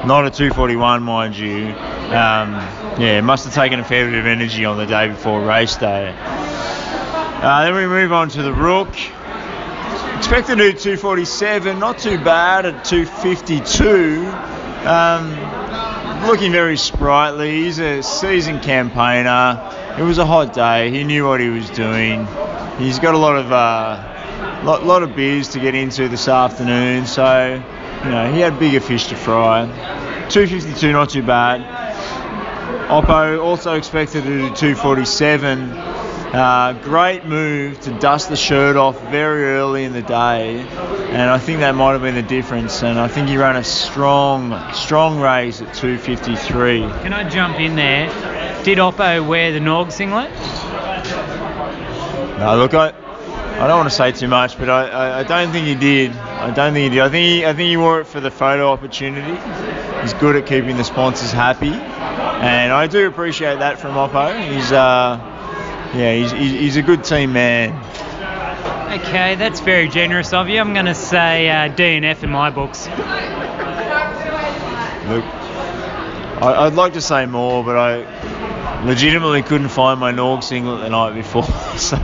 not 0.06 0.26
a 0.26 0.30
241, 0.30 1.02
mind 1.02 1.36
you. 1.36 1.68
Um, 1.68 2.52
yeah, 3.00 3.20
must 3.22 3.44
have 3.44 3.54
taken 3.54 3.80
a 3.80 3.84
fair 3.84 4.10
bit 4.10 4.18
of 4.18 4.26
energy 4.26 4.64
on 4.64 4.76
the 4.76 4.86
day 4.86 5.08
before 5.08 5.40
race 5.44 5.76
day. 5.76 6.14
Uh, 6.18 7.64
then 7.64 7.74
we 7.74 7.86
move 7.86 8.12
on 8.12 8.28
to 8.30 8.42
the 8.42 8.52
Rook. 8.52 8.88
Expect 10.16 10.48
to 10.48 10.56
do 10.56 10.72
247, 10.72 11.78
not 11.78 11.98
too 11.98 12.18
bad 12.18 12.66
at 12.66 12.84
252. 12.84 14.26
Um, 14.86 16.26
looking 16.26 16.52
very 16.52 16.76
sprightly. 16.76 17.62
He's 17.64 17.78
a 17.78 18.02
seasoned 18.02 18.62
campaigner. 18.62 19.70
It 19.98 20.02
was 20.02 20.18
a 20.18 20.26
hot 20.26 20.52
day. 20.52 20.90
He 20.90 21.04
knew 21.04 21.26
what 21.26 21.40
he 21.40 21.48
was 21.48 21.70
doing. 21.70 22.26
He's 22.78 22.98
got 22.98 23.14
a 23.14 23.18
lot 23.18 23.36
of 23.36 23.52
uh, 23.52 24.62
lot, 24.64 24.84
lot 24.84 25.02
of 25.02 25.14
beers 25.16 25.48
to 25.50 25.60
get 25.60 25.74
into 25.74 26.08
this 26.08 26.28
afternoon, 26.28 27.06
so 27.06 27.62
you 28.04 28.10
know, 28.10 28.32
he 28.32 28.40
had 28.40 28.58
bigger 28.58 28.80
fish 28.80 29.06
to 29.06 29.16
fry. 29.16 29.66
252, 30.28 30.92
not 30.92 31.10
too 31.10 31.22
bad. 31.22 31.62
Oppo 32.88 33.42
also 33.42 33.74
expected 33.74 34.24
to 34.24 34.28
do 34.28 34.54
247. 34.54 35.70
Uh, 35.70 36.78
great 36.82 37.24
move 37.24 37.80
to 37.80 37.96
dust 37.98 38.28
the 38.28 38.36
shirt 38.36 38.76
off 38.76 39.00
very 39.10 39.44
early 39.44 39.84
in 39.84 39.92
the 39.92 40.02
day, 40.02 40.58
and 40.58 41.30
I 41.30 41.38
think 41.38 41.60
that 41.60 41.76
might 41.76 41.92
have 41.92 42.02
been 42.02 42.16
the 42.16 42.22
difference. 42.22 42.82
And 42.82 42.98
I 42.98 43.06
think 43.08 43.28
he 43.28 43.36
ran 43.36 43.56
a 43.56 43.64
strong, 43.64 44.52
strong 44.72 45.20
race 45.20 45.62
at 45.62 45.72
253. 45.74 46.80
Can 46.80 47.12
I 47.12 47.28
jump 47.28 47.60
in 47.60 47.76
there? 47.76 48.08
Did 48.64 48.78
Oppo 48.78 49.26
wear 49.26 49.52
the 49.52 49.60
Norg 49.60 49.92
singlet? 49.92 50.30
No, 52.38 52.56
look, 52.56 52.74
I, 52.74 52.92
I 53.54 53.66
don't 53.68 53.78
want 53.78 53.88
to 53.88 53.94
say 53.94 54.12
too 54.12 54.28
much, 54.28 54.58
but 54.58 54.68
I, 54.68 54.88
I, 54.88 55.18
I, 55.20 55.22
don't 55.22 55.52
think 55.52 55.66
he 55.66 55.74
did. 55.74 56.10
I 56.12 56.52
don't 56.52 56.74
think 56.74 56.90
he 56.90 56.96
did. 56.96 57.04
I 57.04 57.08
think 57.08 57.24
he, 57.24 57.46
I 57.46 57.52
think 57.54 57.68
he 57.68 57.76
wore 57.76 58.00
it 58.00 58.06
for 58.06 58.20
the 58.20 58.30
photo 58.30 58.70
opportunity. 58.70 59.40
He's 60.02 60.12
good 60.14 60.36
at 60.36 60.44
keeping 60.44 60.76
the 60.76 60.84
sponsors 60.84 61.30
happy, 61.30 61.70
and 61.70 62.72
I 62.72 62.88
do 62.88 63.06
appreciate 63.06 63.60
that 63.60 63.78
from 63.78 63.94
Oppo. 63.94 64.52
He's 64.52 64.72
uh, 64.72 65.18
yeah, 65.94 66.14
he's, 66.14 66.32
he's 66.32 66.76
a 66.76 66.82
good 66.82 67.04
team 67.04 67.32
man. 67.32 67.72
Okay, 69.00 69.36
that's 69.36 69.60
very 69.60 69.88
generous 69.88 70.32
of 70.32 70.48
you. 70.48 70.58
I'm 70.58 70.72
going 70.72 70.86
to 70.86 70.94
say 70.94 71.48
uh, 71.48 71.68
DNF 71.68 72.24
in 72.24 72.30
my 72.30 72.50
books. 72.50 72.86
Look, 75.08 75.24
I, 76.42 76.66
I'd 76.66 76.74
like 76.74 76.94
to 76.94 77.00
say 77.00 77.26
more, 77.26 77.62
but 77.62 77.76
I 77.76 78.84
legitimately 78.84 79.42
couldn't 79.42 79.68
find 79.68 79.98
my 80.00 80.12
Norg 80.12 80.42
singlet 80.42 80.80
the 80.80 80.90
night 80.90 81.14
before, 81.14 81.44
so. 81.76 81.96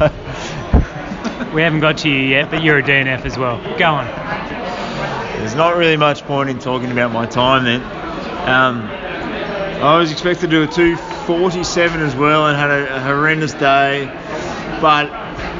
We 1.52 1.62
haven't 1.62 1.80
got 1.80 1.98
to 1.98 2.08
you 2.08 2.20
yet, 2.20 2.50
but 2.50 2.62
you're 2.62 2.78
a 2.78 2.82
DNF 2.82 3.24
as 3.24 3.36
well. 3.36 3.58
Go 3.76 3.86
on. 3.86 4.06
There's 5.38 5.54
not 5.54 5.76
really 5.76 5.96
much 5.96 6.22
point 6.22 6.48
in 6.48 6.58
talking 6.58 6.92
about 6.92 7.12
my 7.12 7.26
time 7.26 7.64
then. 7.64 7.82
Um, 8.48 8.82
I 9.82 9.96
was 9.96 10.12
expected 10.12 10.42
to 10.42 10.46
do 10.48 10.62
a 10.62 10.66
247 10.66 12.00
as 12.02 12.14
well 12.14 12.46
and 12.46 12.56
had 12.56 12.70
a, 12.70 12.96
a 12.96 13.00
horrendous 13.00 13.54
day, 13.54 14.06
but 14.80 15.08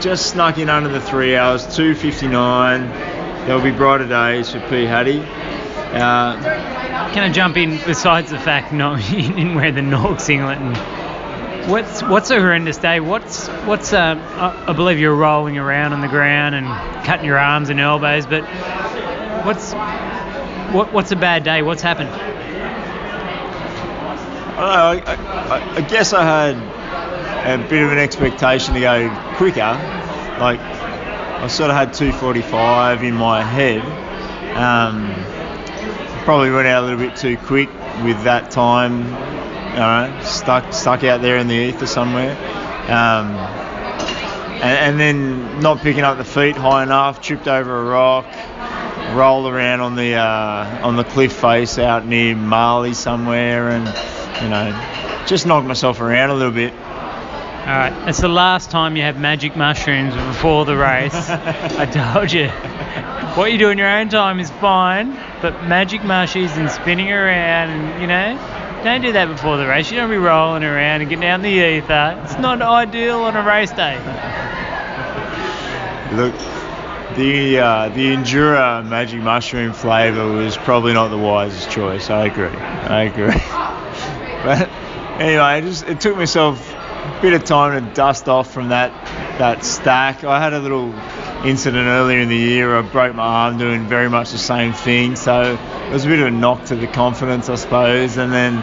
just 0.00 0.30
snuck 0.30 0.58
in 0.58 0.68
under 0.68 0.90
the 0.90 1.00
three 1.00 1.34
hours, 1.34 1.66
2:59. 1.66 3.46
There'll 3.46 3.62
be 3.62 3.70
brighter 3.70 4.06
days 4.06 4.50
for 4.50 4.60
P. 4.68 4.84
Hattie. 4.84 5.20
Uh, 5.20 6.40
Can 7.12 7.24
I 7.24 7.32
jump 7.32 7.56
in 7.56 7.80
besides 7.84 8.30
the 8.30 8.38
fact 8.38 8.72
not 8.72 9.10
you 9.10 9.22
didn't 9.22 9.54
wear 9.54 9.72
the 9.72 9.80
Norg 9.80 10.20
singlet 10.20 10.58
and 10.58 10.99
what's 11.70 12.02
what's 12.02 12.30
a 12.30 12.40
horrendous 12.40 12.76
day? 12.78 13.00
What's 13.00 13.46
what's 13.48 13.92
uh, 13.92 14.64
I 14.66 14.72
believe 14.72 14.98
you're 14.98 15.14
rolling 15.14 15.56
around 15.56 15.92
on 15.92 16.00
the 16.00 16.08
ground 16.08 16.54
and 16.54 16.66
cutting 17.06 17.24
your 17.26 17.38
arms 17.38 17.70
and 17.70 17.78
elbows, 17.78 18.26
but 18.26 18.42
what's 19.44 19.72
what 20.74 20.92
what's 20.92 21.12
a 21.12 21.16
bad 21.16 21.44
day? 21.44 21.62
What's 21.62 21.82
happened? 21.82 22.10
I, 24.58 24.94
don't 24.94 25.06
know, 25.06 25.12
I, 25.12 25.14
I, 25.14 25.76
I 25.76 25.80
guess 25.82 26.12
I 26.12 26.24
had 26.24 27.60
a 27.60 27.68
bit 27.68 27.82
of 27.82 27.92
an 27.92 27.98
expectation 27.98 28.74
to 28.74 28.80
go 28.80 29.32
quicker. 29.36 29.60
Like 30.40 30.60
I 30.60 31.46
sort 31.46 31.70
of 31.70 31.76
had 31.76 31.90
2:45 31.90 33.02
in 33.02 33.14
my 33.14 33.42
head. 33.42 33.80
Um, 34.56 35.14
probably 36.24 36.50
went 36.50 36.66
out 36.66 36.82
a 36.82 36.86
little 36.86 36.98
bit 36.98 37.16
too 37.16 37.36
quick 37.38 37.68
with 38.04 38.24
that 38.24 38.50
time. 38.50 39.04
Know, 39.76 40.20
stuck 40.24 40.72
stuck 40.72 41.04
out 41.04 41.22
there 41.22 41.36
in 41.36 41.48
the 41.48 41.54
ether 41.54 41.86
somewhere. 41.86 42.32
Um, 42.90 43.36
and, 44.62 44.64
and 44.64 45.00
then 45.00 45.60
not 45.60 45.80
picking 45.80 46.02
up 46.02 46.18
the 46.18 46.24
feet 46.24 46.56
high 46.56 46.82
enough, 46.82 47.20
tripped 47.20 47.48
over 47.48 47.80
a 47.80 47.84
rock, 47.84 48.26
rolled 49.14 49.46
around 49.46 49.80
on 49.80 49.96
the 49.96 50.14
uh, 50.14 50.80
on 50.86 50.96
the 50.96 51.04
cliff 51.04 51.32
face 51.32 51.78
out 51.78 52.06
near 52.06 52.36
Marley 52.36 52.94
somewhere, 52.94 53.70
and 53.70 53.86
you 54.42 54.48
know, 54.48 55.24
just 55.26 55.46
knocked 55.46 55.66
myself 55.66 56.00
around 56.00 56.30
a 56.30 56.34
little 56.34 56.52
bit. 56.52 56.72
All 56.72 57.76
right, 57.76 58.08
it's 58.08 58.20
the 58.20 58.28
last 58.28 58.70
time 58.70 58.96
you 58.96 59.02
have 59.02 59.20
magic 59.20 59.54
mushrooms 59.54 60.14
before 60.14 60.64
the 60.64 60.76
race. 60.76 61.14
I 61.30 61.86
told 61.86 62.32
you. 62.32 62.48
What 63.36 63.52
you 63.52 63.58
do 63.58 63.68
in 63.68 63.78
your 63.78 63.88
own 63.88 64.08
time 64.08 64.40
is 64.40 64.50
fine, 64.50 65.12
but 65.40 65.62
magic 65.64 66.00
mushies 66.00 66.56
and 66.56 66.68
spinning 66.68 67.12
around, 67.12 67.70
and 67.70 68.00
you 68.00 68.08
know, 68.08 68.36
don't 68.82 69.02
do 69.02 69.12
that 69.12 69.26
before 69.26 69.56
the 69.56 69.66
race. 69.66 69.90
You 69.90 69.98
don't 69.98 70.10
be 70.10 70.16
rolling 70.16 70.64
around 70.64 71.02
and 71.02 71.10
getting 71.10 71.24
out 71.24 71.42
the 71.42 71.48
ether. 71.48 72.20
It's 72.24 72.38
not 72.38 72.62
ideal 72.62 73.20
on 73.20 73.36
a 73.36 73.42
race 73.42 73.70
day. 73.72 73.96
Look, 76.12 76.34
the 77.16 77.58
uh, 77.58 77.88
the 77.90 78.14
Endura 78.14 78.86
magic 78.86 79.20
mushroom 79.20 79.72
flavour 79.72 80.26
was 80.32 80.56
probably 80.56 80.92
not 80.92 81.08
the 81.08 81.18
wisest 81.18 81.70
choice. 81.70 82.10
I 82.10 82.26
agree. 82.26 82.46
I 82.46 83.02
agree. 83.02 83.26
but 84.44 84.68
anyway, 85.20 85.58
it 85.58 85.62
just 85.62 85.86
it 85.86 86.00
took 86.00 86.16
myself 86.16 86.72
a 86.72 87.18
bit 87.20 87.34
of 87.34 87.44
time 87.44 87.84
to 87.84 87.94
dust 87.94 88.28
off 88.28 88.52
from 88.52 88.70
that 88.70 88.90
that 89.38 89.64
stack. 89.64 90.24
I 90.24 90.40
had 90.40 90.52
a 90.52 90.60
little 90.60 90.92
incident 91.44 91.86
earlier 91.86 92.20
in 92.20 92.28
the 92.28 92.36
year. 92.36 92.76
I 92.76 92.82
broke 92.82 93.14
my 93.14 93.22
arm 93.22 93.58
doing 93.58 93.86
very 93.86 94.08
much 94.08 94.32
the 94.32 94.38
same 94.38 94.72
thing, 94.72 95.16
so 95.16 95.58
it 95.86 95.92
was 95.92 96.04
a 96.04 96.08
bit 96.08 96.20
of 96.20 96.26
a 96.26 96.30
knock 96.30 96.66
to 96.66 96.76
the 96.76 96.86
confidence, 96.86 97.48
I 97.48 97.54
suppose. 97.54 98.16
And 98.16 98.32
then 98.32 98.54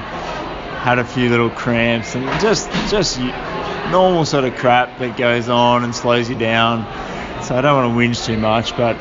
had 0.88 1.00
a 1.00 1.06
few 1.06 1.30
little 1.30 1.50
cramps 1.50 2.16
and 2.16 2.26
just 2.40 2.72
just 2.90 3.20
normal 3.92 4.26
sort 4.26 4.46
of 4.46 4.56
crap 4.56 5.00
that 5.00 5.18
goes 5.18 5.50
on 5.50 5.84
and 5.84 5.94
slows 5.94 6.30
you 6.30 6.38
down. 6.38 6.84
So 7.44 7.56
I 7.56 7.62
don't 7.62 7.76
want 7.76 7.94
to 7.94 7.98
whinge 7.98 8.26
too 8.26 8.38
much, 8.38 8.72
but 8.78 8.96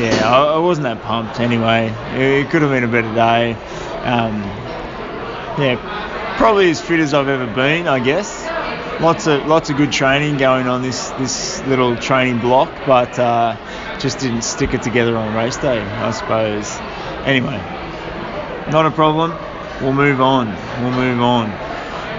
yeah, 0.00 0.22
I, 0.24 0.54
I 0.54 0.58
wasn't 0.58 0.84
that 0.84 1.02
pumped 1.02 1.40
anyway. 1.40 1.92
It, 2.14 2.46
it 2.46 2.50
could 2.50 2.62
have 2.62 2.70
been 2.70 2.84
a 2.84 2.88
better 2.88 3.12
day. 3.14 3.52
Um, 4.04 4.40
yeah, 5.60 6.34
probably 6.38 6.70
as 6.70 6.80
fit 6.80 7.00
as 7.00 7.12
I've 7.12 7.28
ever 7.28 7.46
been, 7.46 7.86
I 7.86 7.98
guess. 7.98 8.39
Lots 9.00 9.26
of 9.26 9.46
lots 9.46 9.70
of 9.70 9.78
good 9.78 9.92
training 9.92 10.36
going 10.36 10.66
on 10.66 10.82
this 10.82 11.08
this 11.12 11.64
little 11.66 11.96
training 11.96 12.40
block, 12.40 12.70
but 12.86 13.18
uh, 13.18 13.56
just 13.98 14.18
didn't 14.18 14.42
stick 14.42 14.74
it 14.74 14.82
together 14.82 15.16
on 15.16 15.34
race 15.34 15.56
day, 15.56 15.80
I 15.80 16.10
suppose. 16.10 16.76
Anyway, 17.26 17.56
not 18.70 18.84
a 18.84 18.90
problem. 18.90 19.30
We'll 19.80 19.94
move 19.94 20.20
on. 20.20 20.48
We'll 20.82 20.92
move 20.92 21.22
on. 21.22 21.50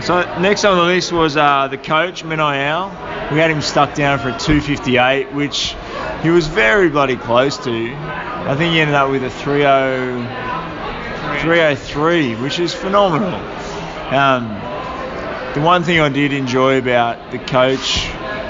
So 0.02 0.22
next 0.40 0.66
on 0.66 0.78
the 0.78 0.84
list 0.84 1.12
was 1.12 1.38
uh, 1.38 1.68
the 1.68 1.78
coach 1.78 2.24
Menayal. 2.24 2.90
We 3.32 3.38
had 3.38 3.52
him 3.52 3.62
stuck 3.62 3.94
down 3.94 4.18
for 4.18 4.30
a 4.30 4.40
258, 4.40 5.32
which 5.34 5.76
he 6.24 6.32
was 6.32 6.48
very 6.48 6.90
bloody 6.90 7.16
close 7.16 7.58
to. 7.60 7.94
I 7.96 8.56
think 8.56 8.74
he 8.74 8.80
ended 8.80 8.96
up 8.96 9.12
with 9.12 9.24
a 9.24 9.30
30, 9.30 9.62
303, 11.42 12.36
which 12.38 12.58
is 12.58 12.74
phenomenal. 12.74 13.36
Um, 14.12 14.60
the 15.54 15.62
one 15.62 15.84
thing 15.84 16.00
I 16.00 16.08
did 16.08 16.32
enjoy 16.32 16.78
about 16.78 17.32
the 17.32 17.38
coach 17.38 18.06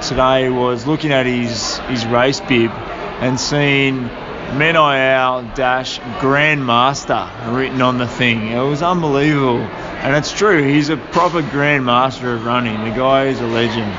today 0.08 0.50
was 0.50 0.86
looking 0.86 1.12
at 1.12 1.26
his 1.26 1.80
his 1.90 2.06
race 2.06 2.40
bib 2.42 2.70
and 2.70 3.40
seeing 3.40 4.08
Menayal 4.52 5.56
dash 5.56 6.00
Grandmaster 6.20 7.56
written 7.56 7.82
on 7.82 7.98
the 7.98 8.08
thing. 8.08 8.50
It 8.50 8.60
was 8.60 8.84
unbelievable, 8.84 9.62
and 9.62 10.16
it's 10.16 10.32
true. 10.32 10.62
He's 10.62 10.90
a 10.90 10.98
proper 10.98 11.42
Grandmaster 11.42 12.36
of 12.36 12.46
running. 12.46 12.84
The 12.84 12.96
guy 12.96 13.26
is 13.26 13.40
a 13.40 13.48
legend. 13.48 13.92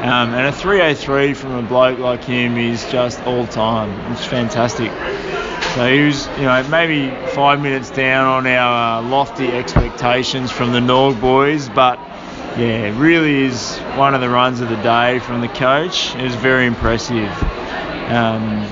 Um, 0.00 0.32
and 0.32 0.46
a 0.46 0.52
303 0.52 1.34
from 1.34 1.52
a 1.52 1.62
bloke 1.62 1.98
like 1.98 2.24
him 2.24 2.56
is 2.56 2.90
just 2.90 3.20
all 3.24 3.46
time. 3.46 3.90
It's 4.12 4.24
fantastic. 4.24 4.90
So 5.74 5.92
he 5.92 6.06
was, 6.06 6.26
you 6.38 6.44
know, 6.44 6.66
maybe 6.68 7.10
five 7.32 7.60
minutes 7.60 7.90
down 7.90 8.26
on 8.26 8.46
our 8.46 9.00
uh, 9.00 9.02
lofty 9.02 9.48
expectations 9.48 10.50
from 10.50 10.72
the 10.72 10.80
Norg 10.80 11.20
boys, 11.20 11.68
but 11.68 11.98
yeah, 12.58 12.98
really 12.98 13.42
is 13.44 13.78
one 13.96 14.14
of 14.14 14.20
the 14.20 14.28
runs 14.28 14.60
of 14.60 14.68
the 14.68 14.76
day 14.82 15.18
from 15.20 15.40
the 15.40 15.48
coach. 15.48 16.14
It 16.16 16.22
was 16.22 16.34
very 16.34 16.66
impressive. 16.66 17.30
Um, 18.10 18.66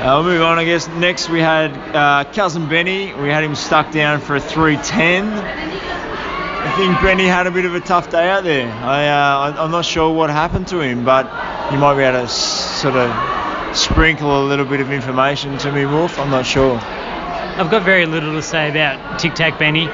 I'll 0.00 0.22
move 0.22 0.42
on, 0.42 0.58
I 0.58 0.64
guess. 0.64 0.88
Next, 0.88 1.28
we 1.28 1.40
had 1.40 1.72
uh, 1.94 2.24
cousin 2.32 2.68
Benny. 2.68 3.12
We 3.14 3.28
had 3.28 3.42
him 3.44 3.54
stuck 3.54 3.90
down 3.92 4.20
for 4.20 4.36
a 4.36 4.40
310. 4.40 5.26
I 5.28 6.76
think 6.76 7.00
Benny 7.00 7.26
had 7.26 7.46
a 7.46 7.50
bit 7.50 7.64
of 7.64 7.74
a 7.74 7.80
tough 7.80 8.10
day 8.10 8.28
out 8.28 8.44
there. 8.44 8.70
I, 8.70 9.08
uh, 9.08 9.54
I'm 9.64 9.70
not 9.70 9.84
sure 9.84 10.12
what 10.14 10.30
happened 10.30 10.68
to 10.68 10.80
him, 10.80 11.04
but 11.04 11.24
you 11.72 11.78
might 11.78 11.94
be 11.94 12.02
able 12.02 12.18
to 12.18 12.24
s- 12.24 12.80
sort 12.80 12.94
of 12.94 13.76
sprinkle 13.76 14.44
a 14.44 14.46
little 14.46 14.64
bit 14.66 14.80
of 14.80 14.90
information 14.92 15.56
to 15.58 15.72
me, 15.72 15.86
Wolf. 15.86 16.18
I'm 16.18 16.30
not 16.30 16.46
sure. 16.46 16.78
I've 16.78 17.70
got 17.70 17.82
very 17.82 18.06
little 18.06 18.32
to 18.34 18.42
say 18.42 18.68
about 18.70 19.18
Tic 19.18 19.34
Tac 19.34 19.58
Benny, 19.58 19.86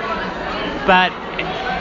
but 0.87 1.13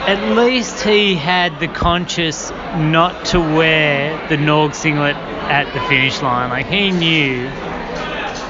at 0.06 0.36
least 0.36 0.84
he 0.84 1.16
had 1.16 1.62
the 1.62 1.68
conscious 1.68 2.52
not 2.76 3.26
to 3.28 3.40
wear 3.40 4.28
the 4.28 4.36
Norg 4.36 4.76
singlet 4.76 5.16
at 5.16 5.74
the 5.74 5.80
finish 5.88 6.22
line. 6.22 6.50
Like 6.50 6.66
he 6.66 6.92
knew 6.92 7.44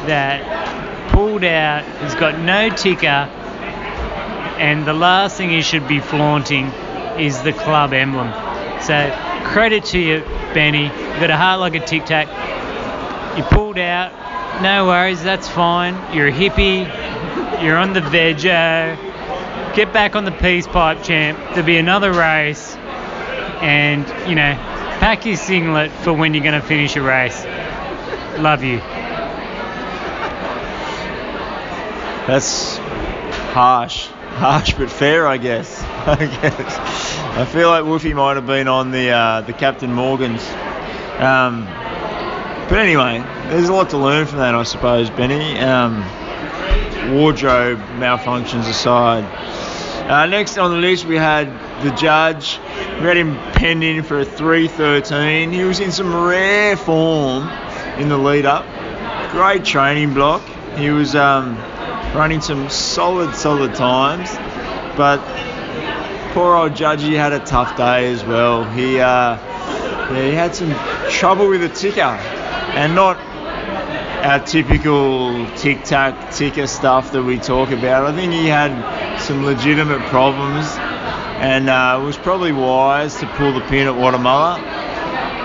that 0.08 1.10
pulled 1.12 1.44
out, 1.44 1.86
he's 2.02 2.16
got 2.16 2.40
no 2.40 2.70
ticker, 2.70 3.30
and 4.58 4.88
the 4.88 4.94
last 4.94 5.38
thing 5.38 5.52
he 5.52 5.62
should 5.62 5.88
be 5.88 6.00
flaunting 6.00 6.66
is 7.20 7.44
the 7.44 7.54
club 7.54 7.94
emblem. 7.94 8.32
So 8.82 9.12
credit 9.46 9.86
to 9.86 10.00
you, 10.00 10.22
Benny. 10.56 10.86
You've 10.86 11.20
got 11.20 11.30
a 11.30 11.38
heart 11.38 11.60
like 11.60 11.76
a 11.76 11.86
tic 11.86 12.06
tac. 12.06 12.28
You 13.38 13.44
pulled 13.44 13.78
out, 13.78 14.12
no 14.64 14.88
worries, 14.88 15.22
that's 15.22 15.48
fine. 15.48 15.94
You're 16.16 16.30
a 16.30 16.32
hippie, 16.32 16.84
you're 17.64 17.78
on 17.78 17.94
the 17.94 18.02
vego. 18.02 19.12
Get 19.75 19.92
back 19.92 20.15
on 20.15 20.24
the 20.24 20.32
peace 20.32 20.68
pipe, 20.68 21.01
champ. 21.03 21.39
There'll 21.50 21.65
be 21.65 21.77
another 21.77 22.13
race, 22.13 22.75
and 23.60 24.08
you 24.30 24.36
know, 24.36 24.53
pack 25.00 25.25
your 25.25 25.36
singlet 25.36 25.92
for 25.92 26.13
when 26.13 26.36
you're 26.36 26.44
going 26.44 26.60
to 26.60 26.65
finish 26.65 26.96
a 26.96 27.01
race. 27.01 27.44
Love 28.38 28.63
you. 28.63 28.77
That's 32.27 32.77
harsh, 33.53 34.06
harsh 34.36 34.74
but 34.75 34.92
fair, 34.92 35.27
I 35.27 35.38
guess. 35.38 35.82
I 36.06 36.18
guess. 36.18 36.77
I 37.36 37.46
feel 37.46 37.70
like 37.70 37.84
Woofy 37.84 38.15
might 38.15 38.36
have 38.36 38.46
been 38.46 38.68
on 38.68 38.92
the 38.92 39.10
uh, 39.10 39.42
the 39.42 39.53
Captain 39.53 39.92
Morgans. 39.92 40.48
Um, 41.18 41.65
but 42.70 42.77
anyway, 42.77 43.20
there's 43.50 43.70
a 43.70 43.74
lot 43.74 43.89
to 43.89 43.98
learn 43.98 44.27
from 44.27 44.38
that, 44.38 44.53
I 44.53 44.63
suppose, 44.63 45.10
Benny. 45.10 45.58
Um, 45.60 46.03
wardrobe 47.12 47.80
malfunctions 47.98 48.70
aside. 48.70 49.24
Uh, 50.10 50.26
next 50.26 50.58
on 50.58 50.72
the 50.72 50.78
list, 50.78 51.06
we 51.06 51.16
had 51.16 51.48
the 51.82 51.92
judge. 51.92 52.60
We 53.00 53.06
had 53.08 53.16
him 53.16 53.36
penned 53.54 53.84
in 53.84 54.04
for 54.04 54.20
a 54.20 54.26
313. 54.26 55.52
He 55.52 55.64
was 55.64 55.80
in 55.80 55.92
some 55.94 56.14
rare 56.14 56.76
form 56.76 57.48
in 57.98 58.10
the 58.10 58.18
lead 58.18 58.46
up. 58.46 58.66
Great 59.32 59.64
training 59.64 60.14
block. 60.14 60.42
He 60.76 60.90
was 60.90 61.16
um, 61.16 61.58
running 62.14 62.42
some 62.42 62.70
solid, 62.70 63.34
solid 63.34 63.76
times. 63.76 64.30
But 64.98 65.20
poor 66.34 66.54
old 66.56 66.74
Judgy 66.74 67.16
had 67.16 67.32
a 67.32 67.40
tough 67.40 67.78
day 67.78 68.12
as 68.12 68.26
well. 68.26 68.70
He, 68.72 69.00
uh, 69.00 69.38
yeah, 69.38 70.26
he 70.26 70.32
had 70.32 70.54
some 70.54 70.76
trouble 71.10 71.48
with 71.48 71.62
the 71.62 71.70
ticker. 71.70 72.02
And 72.02 72.94
not 72.94 73.18
our 74.24 74.40
typical 74.40 75.48
tic 75.58 75.84
tac 75.84 76.32
ticker 76.34 76.66
stuff 76.68 77.12
that 77.12 77.24
we 77.24 77.38
talk 77.38 77.72
about. 77.72 78.06
I 78.06 78.16
think 78.16 78.32
he 78.34 78.48
had 78.48 78.72
some 79.24 79.46
legitimate 79.46 80.01
problems. 80.10 80.65
and 81.44 81.70
uh, 81.70 82.00
it 82.01 82.06
was 82.06 82.18
probably 82.18 82.51
wise 82.51 83.15
to 83.20 83.27
pull 83.27 83.53
the 83.53 83.62
pin 83.62 83.88
at 83.88 83.94
Wattamolla. 83.94 84.60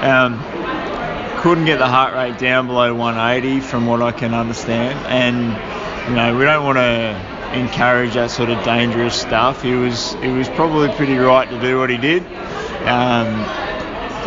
Um, 0.03 1.41
couldn't 1.41 1.65
get 1.65 1.79
the 1.79 1.87
heart 1.87 2.15
rate 2.15 2.39
down 2.39 2.67
below 2.67 2.95
180 2.95 3.61
from 3.61 3.87
what 3.87 4.03
I 4.03 4.13
can 4.13 4.35
understand, 4.35 4.99
and 5.07 6.09
you 6.09 6.17
know 6.17 6.37
we 6.37 6.45
don't 6.45 6.65
want 6.65 6.79
to 6.79 7.59
encourage 7.59 8.15
that 8.15 8.31
sort 8.31 8.51
of 8.51 8.63
dangerous 8.65 9.21
stuff. 9.21 9.63
He 9.63 9.73
was 9.73 10.15
he 10.15 10.29
was 10.29 10.49
probably 10.51 10.89
pretty 10.91 11.17
right 11.17 11.49
to 11.49 11.61
do 11.61 11.79
what 11.79 11.91
he 11.91 11.97
did. 11.97 12.23
Um, 12.87 13.45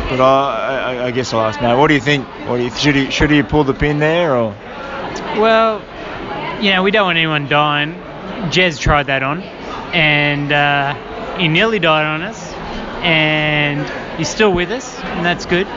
but 0.10 0.20
I, 0.20 0.98
I, 1.00 1.06
I 1.06 1.12
guess 1.12 1.34
I'll 1.34 1.42
ask 1.42 1.62
now. 1.62 1.80
what 1.80 1.88
do 1.88 1.94
you 1.94 2.00
think? 2.02 2.26
What 2.48 2.58
do 2.58 2.64
you, 2.64 2.72
should 2.72 2.96
he 2.96 3.12
should 3.12 3.30
he 3.32 3.44
pulled 3.44 3.68
the 3.68 3.74
pin 3.74 4.00
there 4.00 4.36
or? 4.36 4.56
Well, 5.38 5.82
you 6.62 6.72
know 6.72 6.84
we 6.84 6.92
don't 6.92 7.06
want 7.06 7.18
anyone 7.18 7.48
dying. 7.48 7.94
Jez 8.50 8.80
tried 8.80 9.08
that 9.08 9.24
on, 9.24 9.42
and 9.94 10.52
uh, 10.52 11.38
he 11.38 11.48
nearly 11.48 11.80
died 11.80 12.06
on 12.06 12.22
us, 12.22 12.52
and 13.02 13.88
he's 14.18 14.30
still 14.30 14.52
with 14.54 14.72
us, 14.72 14.98
and 15.00 15.26
that's 15.26 15.46
good. 15.46 15.68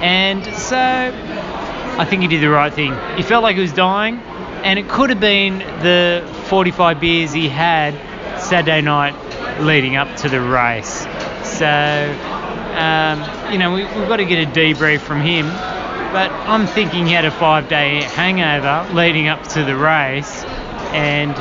And 0.00 0.44
so 0.56 0.76
I 0.76 2.04
think 2.04 2.22
he 2.22 2.28
did 2.28 2.42
the 2.42 2.50
right 2.50 2.72
thing. 2.72 2.94
He 3.16 3.22
felt 3.22 3.42
like 3.42 3.56
he 3.56 3.62
was 3.62 3.72
dying, 3.72 4.16
and 4.64 4.78
it 4.78 4.88
could 4.88 5.10
have 5.10 5.20
been 5.20 5.58
the 5.58 6.28
45 6.46 7.00
beers 7.00 7.32
he 7.32 7.48
had 7.48 7.94
Saturday 8.40 8.80
night 8.80 9.14
leading 9.60 9.96
up 9.96 10.16
to 10.16 10.28
the 10.28 10.40
race. 10.40 11.06
So, 11.44 11.66
um, 12.74 13.52
you 13.52 13.58
know, 13.58 13.72
we, 13.72 13.82
have 13.82 14.08
got 14.08 14.16
to 14.16 14.24
get 14.24 14.48
a 14.48 14.50
debrief 14.50 15.00
from 15.00 15.20
him. 15.20 15.46
But 16.14 16.30
I'm 16.30 16.66
thinking 16.68 17.06
he 17.06 17.12
had 17.12 17.24
a 17.24 17.30
five 17.30 17.68
day 17.68 18.02
hangover 18.02 18.92
leading 18.94 19.28
up 19.28 19.42
to 19.48 19.64
the 19.64 19.76
race. 19.76 20.44
And, 20.92 21.34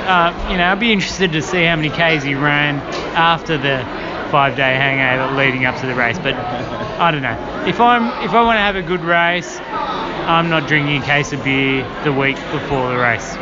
uh, 0.00 0.48
you 0.50 0.56
know, 0.56 0.64
I'd 0.64 0.80
be 0.80 0.92
interested 0.92 1.32
to 1.32 1.42
see 1.42 1.64
how 1.64 1.76
many 1.76 1.90
Ks 1.90 2.24
he 2.24 2.34
ran 2.34 2.76
after 3.14 3.56
the 3.58 3.84
five 4.30 4.56
day 4.56 4.74
hangover 4.74 5.36
leading 5.36 5.64
up 5.64 5.80
to 5.80 5.86
the 5.86 5.94
race. 5.94 6.18
But 6.18 6.34
I 6.34 7.10
don't 7.10 7.22
know. 7.22 7.64
If 7.66 7.80
I'm 7.80 8.06
if 8.24 8.32
I 8.32 8.42
want 8.42 8.56
to 8.56 8.60
have 8.60 8.76
a 8.76 8.82
good 8.82 9.02
race, 9.02 9.58
I'm 9.60 10.48
not 10.48 10.68
drinking 10.68 11.02
a 11.02 11.04
case 11.04 11.32
of 11.32 11.42
beer 11.42 11.82
the 12.04 12.12
week 12.12 12.36
before 12.52 12.90
the 12.90 12.98
race. 12.98 13.36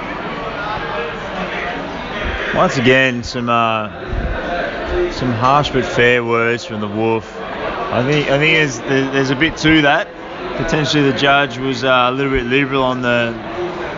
Once 2.54 2.78
again, 2.78 3.22
some 3.22 3.48
uh, 3.48 3.90
some 5.12 5.32
harsh 5.32 5.70
but 5.70 5.84
fair 5.84 6.24
words 6.24 6.64
from 6.64 6.80
the 6.80 6.88
Wolf. 6.88 7.36
I 7.40 8.02
think 8.10 8.30
I 8.30 8.38
think 8.38 8.56
there's 8.56 8.78
there's 9.12 9.30
a 9.30 9.36
bit 9.36 9.56
to 9.58 9.82
that. 9.82 10.08
Potentially 10.56 11.10
the 11.10 11.16
judge 11.16 11.58
was 11.58 11.84
uh, 11.84 12.08
a 12.08 12.12
little 12.12 12.32
bit 12.32 12.46
liberal 12.46 12.82
on 12.82 13.02
the 13.02 13.32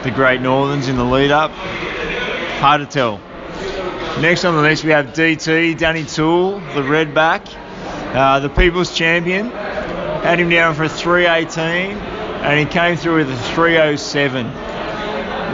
the 0.02 0.11
Great 0.11 0.40
Northerns 0.40 0.88
in 0.88 0.97
the 0.97 1.05
lead 1.05 1.31
up. 1.31 1.50
Hard 2.61 2.83
to 2.83 2.87
tell. 2.87 3.17
Next 4.21 4.45
on 4.45 4.55
the 4.55 4.61
list 4.61 4.85
we 4.85 4.90
have 4.90 5.14
DT 5.14 5.79
Danny 5.79 6.05
Toole, 6.05 6.61
the 6.61 6.83
redback, 6.83 7.40
uh, 8.14 8.38
the 8.40 8.50
People's 8.50 8.95
Champion. 8.95 9.50
Had 9.50 10.38
him 10.38 10.50
down 10.50 10.75
for 10.75 10.85
a 10.85 10.88
318, 10.90 11.97
and 11.97 12.59
he 12.61 12.67
came 12.67 12.99
through 12.99 13.17
with 13.17 13.31
a 13.31 13.37
307, 13.55 14.47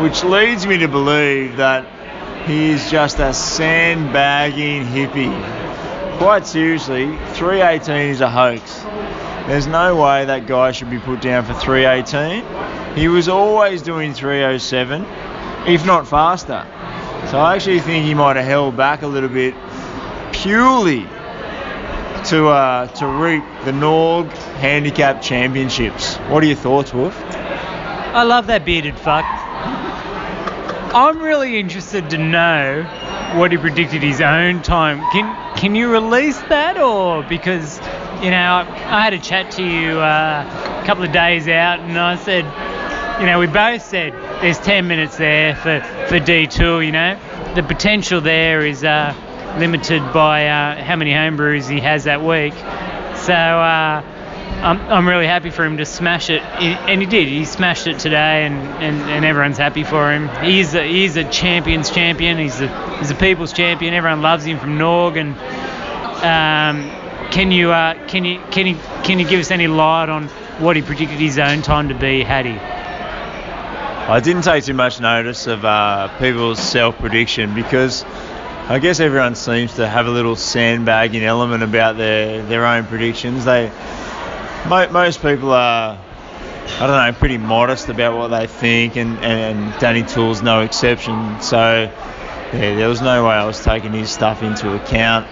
which 0.03 0.25
leads 0.25 0.67
me 0.67 0.79
to 0.79 0.89
believe 0.89 1.59
that 1.59 1.87
he 2.49 2.71
is 2.71 2.91
just 2.91 3.21
a 3.21 3.33
sandbagging 3.33 4.85
hippie. 4.87 6.19
Quite 6.19 6.45
seriously, 6.45 7.07
318 7.35 8.11
is 8.11 8.21
a 8.21 8.29
hoax. 8.29 8.81
There's 9.47 9.69
no 9.69 9.95
way 9.95 10.25
that 10.25 10.49
guy 10.49 10.73
should 10.73 10.91
be 10.91 10.99
put 10.99 11.21
down 11.21 11.45
for 11.45 11.55
318. 11.55 12.97
He 12.97 13.07
was 13.07 13.29
always 13.29 13.81
doing 13.81 14.13
307, 14.13 15.07
if 15.69 15.87
not 15.87 16.09
faster. 16.09 16.67
So 17.31 17.39
I 17.39 17.57
actually 17.57 17.81
think 17.81 18.05
he 18.05 18.15
might 18.15 18.37
have 18.37 18.45
held 18.45 18.77
back 18.77 19.03
a 19.03 19.07
little 19.07 19.29
bit 19.29 19.55
purely 20.33 21.03
to 22.27 22.49
uh, 22.49 22.87
to 22.87 23.07
reap 23.07 23.43
the 23.65 23.73
Norg 23.73 24.31
Handicap 24.59 25.23
Championships. 25.23 26.17
What 26.29 26.43
are 26.45 26.47
your 26.47 26.57
thoughts, 26.57 26.95
Wolf? 26.95 27.21
I 27.25 28.23
love 28.23 28.47
that 28.47 28.65
bearded 28.65 28.99
fuck. 28.99 29.25
I'm 30.95 31.19
really 31.19 31.59
interested 31.59 32.11
to 32.11 32.19
know 32.19 32.85
what 33.35 33.53
he 33.53 33.59
predicted 33.59 34.03
his 34.03 34.21
own 34.21 34.63
time. 34.63 35.01
Can 35.11 35.57
can 35.57 35.75
you 35.75 35.91
release 35.91 36.39
that 36.43 36.79
or 36.79 37.23
because 37.25 37.79
you 38.23 38.31
know 38.31 38.65
I 38.67 39.03
had 39.03 39.15
a 39.15 39.19
chat 39.19 39.51
to 39.53 39.65
you 39.65 39.99
uh, 39.99 40.81
a 40.83 40.87
couple 40.87 41.05
of 41.05 41.13
days 41.13 41.49
out 41.49 41.81
and 41.81 41.99
I 41.99 42.17
said 42.17 42.45
you 43.21 43.27
know 43.27 43.39
we 43.39 43.47
both 43.47 43.83
said 43.83 44.15
there's 44.41 44.59
10 44.59 44.87
minutes 44.87 45.17
there 45.17 45.55
for 45.57 45.81
for 46.09 46.19
D2 46.21 46.85
you 46.85 46.93
know 46.93 47.19
the 47.55 47.63
potential 47.63 48.21
there 48.21 48.65
is 48.67 48.85
uh, 48.85 49.15
limited 49.59 50.01
by 50.13 50.47
uh, 50.49 50.83
how 50.83 50.97
many 50.97 51.13
homebrews 51.13 51.69
he 51.69 51.81
has 51.81 52.05
that 52.05 52.23
week 52.23 52.55
so 53.17 53.33
uh, 53.33 54.03
I'm, 54.63 54.81
I'm 54.91 55.09
really 55.09 55.27
happy 55.27 55.51
for 55.51 55.65
him 55.65 55.77
to 55.77 55.85
smash 55.85 56.31
it, 56.31 56.41
and 56.41 57.01
he 57.01 57.07
did. 57.07 57.29
He 57.29 57.45
smashed 57.45 57.87
it 57.87 57.99
today, 57.99 58.47
and, 58.47 58.57
and, 58.83 59.11
and 59.11 59.25
everyone's 59.25 59.59
happy 59.59 59.85
for 59.85 60.11
him. 60.13 60.29
He's 60.43 60.75
a, 60.75 60.83
he's 60.83 61.17
a 61.17 61.25
champion's 61.31 61.91
champion. 61.91 62.39
He's 62.39 62.61
a 62.61 62.99
he's 62.99 63.11
a 63.11 63.15
people's 63.15 63.53
champion. 63.53 63.93
Everyone 63.93 64.23
loves 64.23 64.45
him 64.45 64.59
from 64.59 64.79
Norg. 64.79 65.17
And 65.17 65.35
um, 66.25 66.91
can 67.31 67.53
you 67.53 67.71
uh, 67.71 68.07
can 68.09 68.25
you 68.25 68.41
can 68.51 68.67
you 68.67 68.77
can 69.05 69.19
you 69.19 69.29
give 69.29 69.41
us 69.41 69.51
any 69.51 69.67
light 69.67 70.09
on 70.09 70.29
what 70.59 70.75
he 70.75 70.83
predicted 70.83 71.19
his 71.19 71.39
own 71.39 71.63
time 71.63 71.89
to 71.91 71.95
be? 71.95 72.23
Had 72.23 72.47
he? 72.47 72.76
I 74.09 74.21
didn't 74.21 74.43
take 74.43 74.63
too 74.65 74.75
much 74.75 75.01
notice 75.01 75.49
of 75.49 75.65
uh, 75.65 76.07
people's 76.19 76.61
self 76.61 76.97
prediction 76.99 77.57
because 77.57 78.05
I 78.05 78.79
guess 78.79 79.01
everyone 79.01 79.35
seems 79.35 79.75
to 79.77 79.89
have 79.89 80.07
a 80.07 80.11
little 80.11 80.37
sandbagging 80.37 81.25
element 81.25 81.65
about 81.65 81.97
their 81.97 82.43
their 82.43 82.65
own 82.67 82.87
predictions. 82.87 83.45
They 83.45 83.71
most 84.69 85.23
people 85.23 85.53
are, 85.53 85.99
I 86.79 86.87
don't 86.87 86.89
know, 86.89 87.19
pretty 87.19 87.39
modest 87.39 87.89
about 87.89 88.17
what 88.17 88.29
they 88.29 88.47
think, 88.47 88.97
and, 88.97 89.19
and 89.19 89.79
Danny 89.81 90.03
Toole's 90.03 90.43
no 90.43 90.61
exception. 90.61 91.41
So, 91.41 91.83
yeah, 92.53 92.75
there 92.75 92.89
was 92.89 93.01
no 93.01 93.27
way 93.27 93.35
I 93.35 93.45
was 93.45 93.63
taking 93.63 93.93
his 93.93 94.11
stuff 94.11 94.43
into 94.43 94.75
account. 94.75 95.27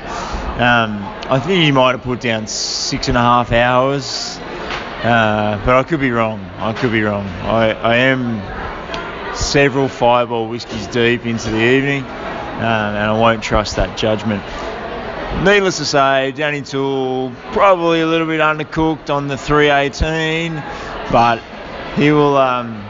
Um, 0.60 1.02
I 1.30 1.40
think 1.40 1.62
he 1.62 1.72
might 1.72 1.92
have 1.92 2.02
put 2.02 2.20
down 2.20 2.46
six 2.46 3.08
and 3.08 3.16
a 3.16 3.20
half 3.20 3.52
hours, 3.52 4.38
uh, 5.02 5.60
but 5.64 5.76
I 5.76 5.82
could 5.82 6.00
be 6.00 6.10
wrong. 6.10 6.40
I 6.58 6.72
could 6.72 6.92
be 6.92 7.02
wrong. 7.02 7.26
I, 7.26 7.72
I 7.72 7.96
am 7.96 8.63
several 9.54 9.86
fireball 9.86 10.48
whiskies 10.48 10.88
deep 10.88 11.24
into 11.24 11.48
the 11.48 11.62
evening, 11.62 12.02
um, 12.02 12.10
and 12.58 12.98
I 12.98 13.16
won't 13.16 13.40
trust 13.40 13.76
that 13.76 13.96
judgment. 13.96 14.42
Needless 15.44 15.76
to 15.76 15.84
say, 15.84 16.32
Danny 16.32 16.60
Toole 16.60 17.30
probably 17.52 18.00
a 18.00 18.06
little 18.08 18.26
bit 18.26 18.40
undercooked 18.40 19.14
on 19.14 19.28
the 19.28 19.36
318, 19.36 20.54
but 21.12 21.40
he 21.94 22.10
will 22.10 22.36
um, 22.36 22.84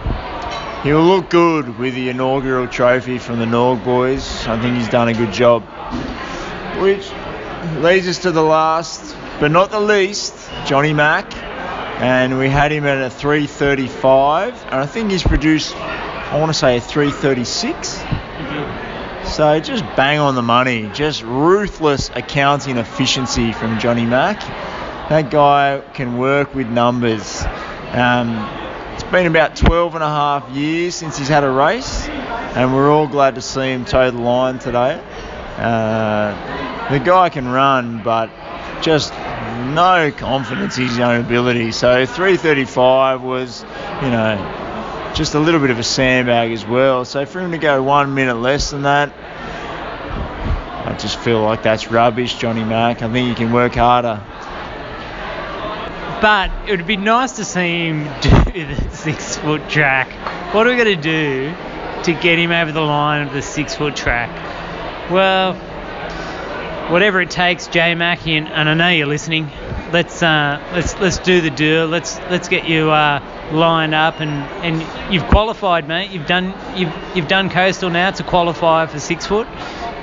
he 0.83 0.94
will 0.94 1.05
look 1.05 1.29
good 1.29 1.79
with 1.79 1.94
the 1.94 2.09
inaugural 2.09 2.66
trophy 2.66 3.18
from 3.18 3.40
the 3.40 3.44
Norg 3.44 3.85
boys. 3.85 4.46
I 4.46 4.59
think 4.59 4.79
he's 4.79 4.88
done 4.88 5.09
a 5.09 5.12
good 5.12 5.35
job. 5.35 5.64
Which 6.81 7.11
leads 7.83 8.09
us 8.09 8.20
to 8.20 8.33
the 8.33 8.42
last, 8.42 9.14
but 9.38 9.50
not 9.50 9.70
the 9.70 9.81
least, 9.81 10.35
Johnny 10.64 10.94
Mack, 10.94 11.31
and 12.00 12.38
we 12.38 12.48
had 12.48 12.72
him 12.72 12.87
at 12.87 13.03
a 13.03 13.11
335, 13.11 14.64
and 14.64 14.74
I 14.77 14.87
think 14.87 15.11
he's 15.11 15.22
produced, 15.22 15.77
I 16.35 16.38
want 16.40 16.51
to 16.51 16.59
say 16.59 16.79
a 16.79 16.81
336. 16.81 17.90
So 19.37 19.61
just 19.61 19.85
bang 19.94 20.18
on 20.18 20.35
the 20.35 20.42
money, 20.42 20.90
just 20.92 21.23
ruthless 21.23 22.11
accounting 22.12 22.77
efficiency 22.77 23.53
from 23.53 23.79
Johnny 23.79 24.05
Mack. 24.05 24.40
That 25.11 25.31
guy 25.31 25.81
can 25.94 26.18
work 26.18 26.53
with 26.53 26.66
numbers. 26.66 27.44
Um, 27.92 28.35
it's 28.94 29.05
been 29.05 29.27
about 29.27 29.55
12 29.55 29.94
and 29.94 30.03
a 30.03 30.09
half 30.09 30.51
years 30.51 30.97
since 30.97 31.16
he's 31.16 31.29
had 31.29 31.44
a 31.44 31.51
race, 31.51 32.09
and 32.09 32.75
we're 32.75 32.90
all 32.90 33.07
glad 33.07 33.37
to 33.37 33.40
see 33.40 33.70
him 33.70 33.85
toe 33.85 34.11
the 34.11 34.18
line 34.18 34.59
today. 34.59 35.01
Uh, 35.57 36.90
the 36.90 36.99
guy 36.99 37.29
can 37.29 37.47
run, 37.47 38.03
but 38.03 38.29
just 38.83 39.12
no 39.73 40.12
confidence 40.16 40.79
in 40.79 40.88
his 40.88 40.99
own 40.99 41.20
ability. 41.20 41.70
So 41.70 42.05
335 42.07 43.23
was, 43.23 43.62
you 44.03 44.11
know, 44.11 44.63
just 45.14 45.35
a 45.35 45.38
little 45.38 45.61
bit 45.61 45.70
of 45.70 45.79
a 45.79 45.85
sandbag 45.85 46.53
as 46.53 46.66
well. 46.66 47.05
So 47.05 47.24
for 47.24 47.40
him 47.40 47.53
to 47.53 47.59
go 47.59 47.83
one 47.83 48.14
minute 48.14 48.37
less 48.37 48.70
than 48.70 48.83
that, 48.83 49.12
I 50.87 50.96
just 50.98 51.18
feel 51.18 51.40
like 51.40 51.62
that's 51.62 51.90
rubbish, 51.90 52.35
Johnny 52.35 52.64
Mack. 52.64 53.03
I 53.03 53.11
think 53.11 53.29
he 53.29 53.35
can 53.35 53.53
work 53.53 53.74
harder. 53.74 54.20
But 56.20 56.50
it 56.68 56.77
would 56.77 56.87
be 56.87 56.96
nice 56.96 57.33
to 57.33 57.44
see 57.44 57.87
him 57.87 58.05
do 58.20 58.31
the 58.66 58.88
six 58.90 59.37
foot 59.37 59.68
track. 59.68 60.11
What 60.55 60.66
are 60.66 60.70
we 60.70 60.77
going 60.77 60.96
to 60.96 61.03
do 61.03 61.55
to 62.05 62.12
get 62.20 62.38
him 62.38 62.50
over 62.50 62.72
the 62.72 62.81
line 62.81 63.27
of 63.27 63.33
the 63.33 63.42
six 63.42 63.74
foot 63.74 63.94
track? 63.94 64.31
Well, 65.11 65.55
whatever 66.90 67.20
it 67.20 67.31
takes, 67.31 67.66
Jay 67.66 67.94
Mackey, 67.94 68.37
and, 68.37 68.48
and 68.48 68.68
I 68.68 68.74
know 68.74 68.88
you're 68.88 69.07
listening. 69.07 69.50
Let's 69.92 70.22
uh, 70.22 70.61
let's 70.72 70.98
let's 70.98 71.18
do 71.18 71.40
the 71.40 71.50
deal. 71.50 71.87
Let's 71.87 72.18
let's 72.31 72.48
get 72.48 72.68
you 72.68 72.90
uh, 72.90 73.20
lined 73.52 73.94
up, 73.94 74.20
and, 74.20 74.30
and 74.64 75.12
you've 75.12 75.26
qualified, 75.26 75.87
mate. 75.87 76.11
You've 76.11 76.26
done 76.26 76.54
you've 76.76 76.92
you've 77.14 77.28
done 77.28 77.50
coastal 77.50 77.90
now 77.90 78.11
to 78.11 78.22
qualify 78.22 78.87
for 78.87 78.98
six 78.98 79.26
foot, 79.26 79.46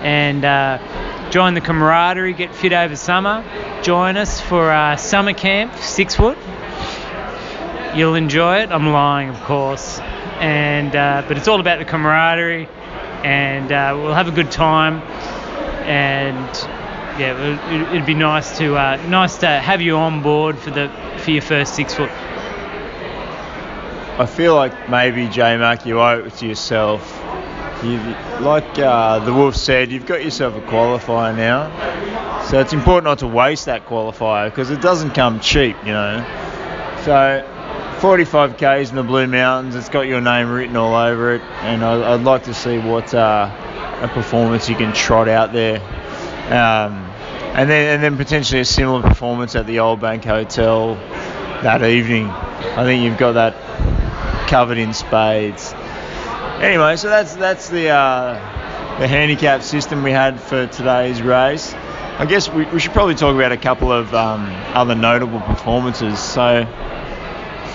and 0.01 0.45
uh, 0.45 1.30
join 1.30 1.54
the 1.54 1.62
camaraderie, 1.62 2.34
get 2.34 2.54
fit 2.54 2.73
over 2.73 2.95
summer, 2.95 3.43
join 3.82 4.17
us 4.17 4.39
for 4.41 4.71
uh, 4.71 4.95
summer 4.97 5.34
camp, 5.34 5.75
six 5.77 6.15
foot. 6.15 6.38
You'll 7.95 8.15
enjoy 8.15 8.60
it. 8.60 8.71
I'm 8.71 8.88
lying, 8.88 9.30
of 9.30 9.41
course, 9.43 9.99
and 10.39 10.95
uh, 10.95 11.23
but 11.27 11.38
it's 11.38 11.47
all 11.47 11.60
about 11.60 11.80
the 11.80 11.86
camaraderie, 11.86 12.67
and 13.23 13.71
uh, 13.71 13.97
we'll 13.97 14.13
have 14.13 14.27
a 14.27 14.32
good 14.32 14.51
time, 14.51 15.01
and 15.88 16.38
yeah, 17.19 17.91
it'd 17.91 18.06
be 18.06 18.13
nice 18.13 18.58
to 18.60 18.77
uh, 18.77 18.95
nice 19.08 19.38
to 19.39 19.47
have 19.47 19.82
you 19.82 19.97
on 19.97 20.21
board 20.21 20.58
for 20.58 20.71
the 20.71 20.89
for 21.17 21.32
your 21.32 21.41
first 21.41 21.75
six 21.75 21.93
foot. 21.93 22.10
I 24.17 24.26
feel 24.26 24.56
like 24.56 24.89
maybe 24.89 25.28
J 25.30 25.58
Mac, 25.58 25.86
you 25.86 26.00
owe 26.00 26.26
it 26.26 26.34
to 26.36 26.47
yourself. 26.47 27.02
You, 27.84 27.97
like 28.41 28.78
uh, 28.78 29.19
the 29.19 29.34
Wolf 29.34 29.56
said, 29.56 29.91
you've 29.91 30.06
got 30.06 30.24
yourself 30.24 30.56
a 30.56 30.62
qualifier 30.62 31.36
now, 31.36 32.43
so 32.43 32.60
it's 32.60 32.74
important 32.74 33.06
not 33.06 33.19
to 33.19 33.28
waste 33.28 33.65
that 33.65 33.88
qualifier 33.88 34.50
because 34.50 34.69
it 34.69 34.82
doesn't 34.82 35.12
come 35.12 35.39
cheap, 35.39 35.76
you 35.86 35.93
know. 35.93 36.24
So 37.06 37.97
45 38.02 38.58
k's 38.58 38.89
in 38.89 38.97
the 38.97 39.04
Blue 39.04 39.26
Mountains, 39.28 39.76
it's 39.76 39.89
got 39.89 40.02
your 40.02 40.21
name 40.21 40.50
written 40.50 40.76
all 40.76 40.93
over 40.93 41.36
it, 41.36 41.41
and 41.62 41.84
I, 41.84 42.15
would 42.15 42.24
like 42.24 42.43
to 42.43 42.54
see 42.54 42.78
what 42.78 43.13
uh, 43.13 43.50
a 44.02 44.08
performance 44.08 44.69
you 44.69 44.76
can 44.76 44.93
trot 44.93 45.28
out 45.28 45.54
there. 45.54 45.80
Um, 46.52 47.08
and 47.54 47.69
then 47.69 47.95
and 47.95 48.04
then 48.04 48.17
potentially 48.17 48.62
a 48.62 48.65
similar 48.65 49.02
performance 49.02 49.56
at 49.56 49.67
the 49.67 49.80
Old 49.80 50.00
Bank 50.00 50.24
Hotel 50.24 50.95
that 51.63 51.84
evening. 51.84 52.28
I 52.28 52.84
think 52.84 53.04
you've 53.04 53.17
got 53.17 53.34
that 53.34 53.71
covered 54.52 54.78
in 54.78 54.94
spades. 54.94 55.74
Anyway, 56.60 56.98
so 56.98 57.08
that's 57.08 57.36
that's 57.38 57.70
the 57.70 57.88
uh, 57.88 58.34
the 59.00 59.08
handicap 59.08 59.64
system 59.64 60.04
we 60.04 60.12
had 60.12 60.42
for 60.42 60.68
today's 60.68 61.22
race. 61.22 61.74
I 61.74 62.26
guess 62.26 62.50
we, 62.50 62.66
we 62.66 62.80
should 62.82 62.92
probably 62.92 63.16
talk 63.16 63.34
about 63.34 63.54
a 63.54 63.58
couple 63.58 63.94
of 63.94 64.14
um, 64.14 64.46
other 64.76 64.94
notable 64.94 65.40
performances. 65.40 66.20
So 66.20 66.68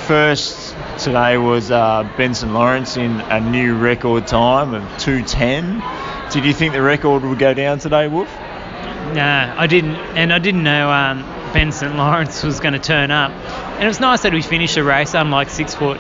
first 0.07 0.77
today 0.99 1.39
was 1.39 1.71
uh, 1.71 2.07
Benson 2.19 2.53
Lawrence 2.53 2.99
in 2.99 3.23
a 3.23 3.41
new 3.41 3.75
record 3.75 4.27
time 4.27 4.75
of 4.75 4.83
2:10. 4.99 6.31
Did 6.31 6.45
you 6.45 6.53
think 6.53 6.75
the 6.75 6.83
record 6.83 7.23
would 7.23 7.39
go 7.39 7.55
down 7.55 7.79
today, 7.79 8.07
Wolf? 8.07 8.29
No, 9.15 9.55
I 9.57 9.67
didn't, 9.67 9.97
and 10.15 10.31
I 10.31 10.39
didn't 10.39 10.63
know 10.63 10.91
um, 10.91 11.23
Benson 11.55 11.97
Lawrence 11.97 12.43
was 12.43 12.61
going 12.61 12.75
to 12.75 12.79
turn 12.79 13.11
up. 13.11 13.31
And 13.31 13.85
it 13.85 13.89
was 13.89 13.99
nice 13.99 14.23
that 14.23 14.35
we 14.35 14.43
finished 14.43 14.75
the 14.75 14.85
race, 14.85 15.15
unlike 15.15 15.49
six 15.49 15.75
foot, 15.75 15.99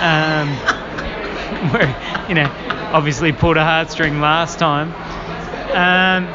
um, 0.00 0.48
where 1.72 2.26
you 2.28 2.34
know 2.34 2.50
obviously 2.92 3.32
pulled 3.32 3.56
a 3.56 3.60
heartstring 3.60 4.20
last 4.20 4.58
time. 4.58 4.88
Um, 5.70 6.26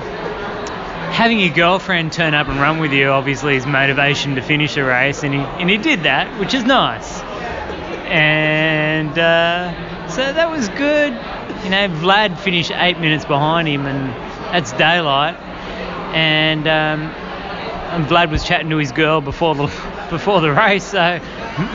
having 1.11 1.39
your 1.39 1.53
girlfriend 1.53 2.13
turn 2.13 2.33
up 2.33 2.47
and 2.47 2.59
run 2.59 2.79
with 2.79 2.93
you 2.93 3.09
obviously 3.09 3.55
is 3.55 3.65
motivation 3.65 4.35
to 4.35 4.41
finish 4.41 4.77
a 4.77 4.83
race, 4.83 5.23
and 5.23 5.33
he 5.33 5.39
and 5.39 5.69
he 5.69 5.77
did 5.77 6.03
that, 6.03 6.39
which 6.39 6.53
is 6.53 6.63
nice. 6.63 7.21
And 8.07 9.17
uh, 9.17 10.07
so 10.07 10.31
that 10.31 10.49
was 10.49 10.69
good. 10.69 11.13
You 11.63 11.71
know, 11.71 11.89
Vlad 11.99 12.39
finished 12.39 12.71
eight 12.71 12.99
minutes 12.99 13.25
behind 13.25 13.67
him, 13.67 13.85
and 13.87 14.09
that's 14.53 14.71
daylight 14.73 15.35
and 16.15 16.65
um, 16.65 17.01
and 17.91 18.05
Vlad 18.05 18.31
was 18.31 18.43
chatting 18.43 18.69
to 18.69 18.77
his 18.77 18.91
girl 18.93 19.21
before 19.21 19.53
the 19.53 19.67
before 20.09 20.41
the 20.41 20.51
race, 20.51 20.83
so 20.83 21.19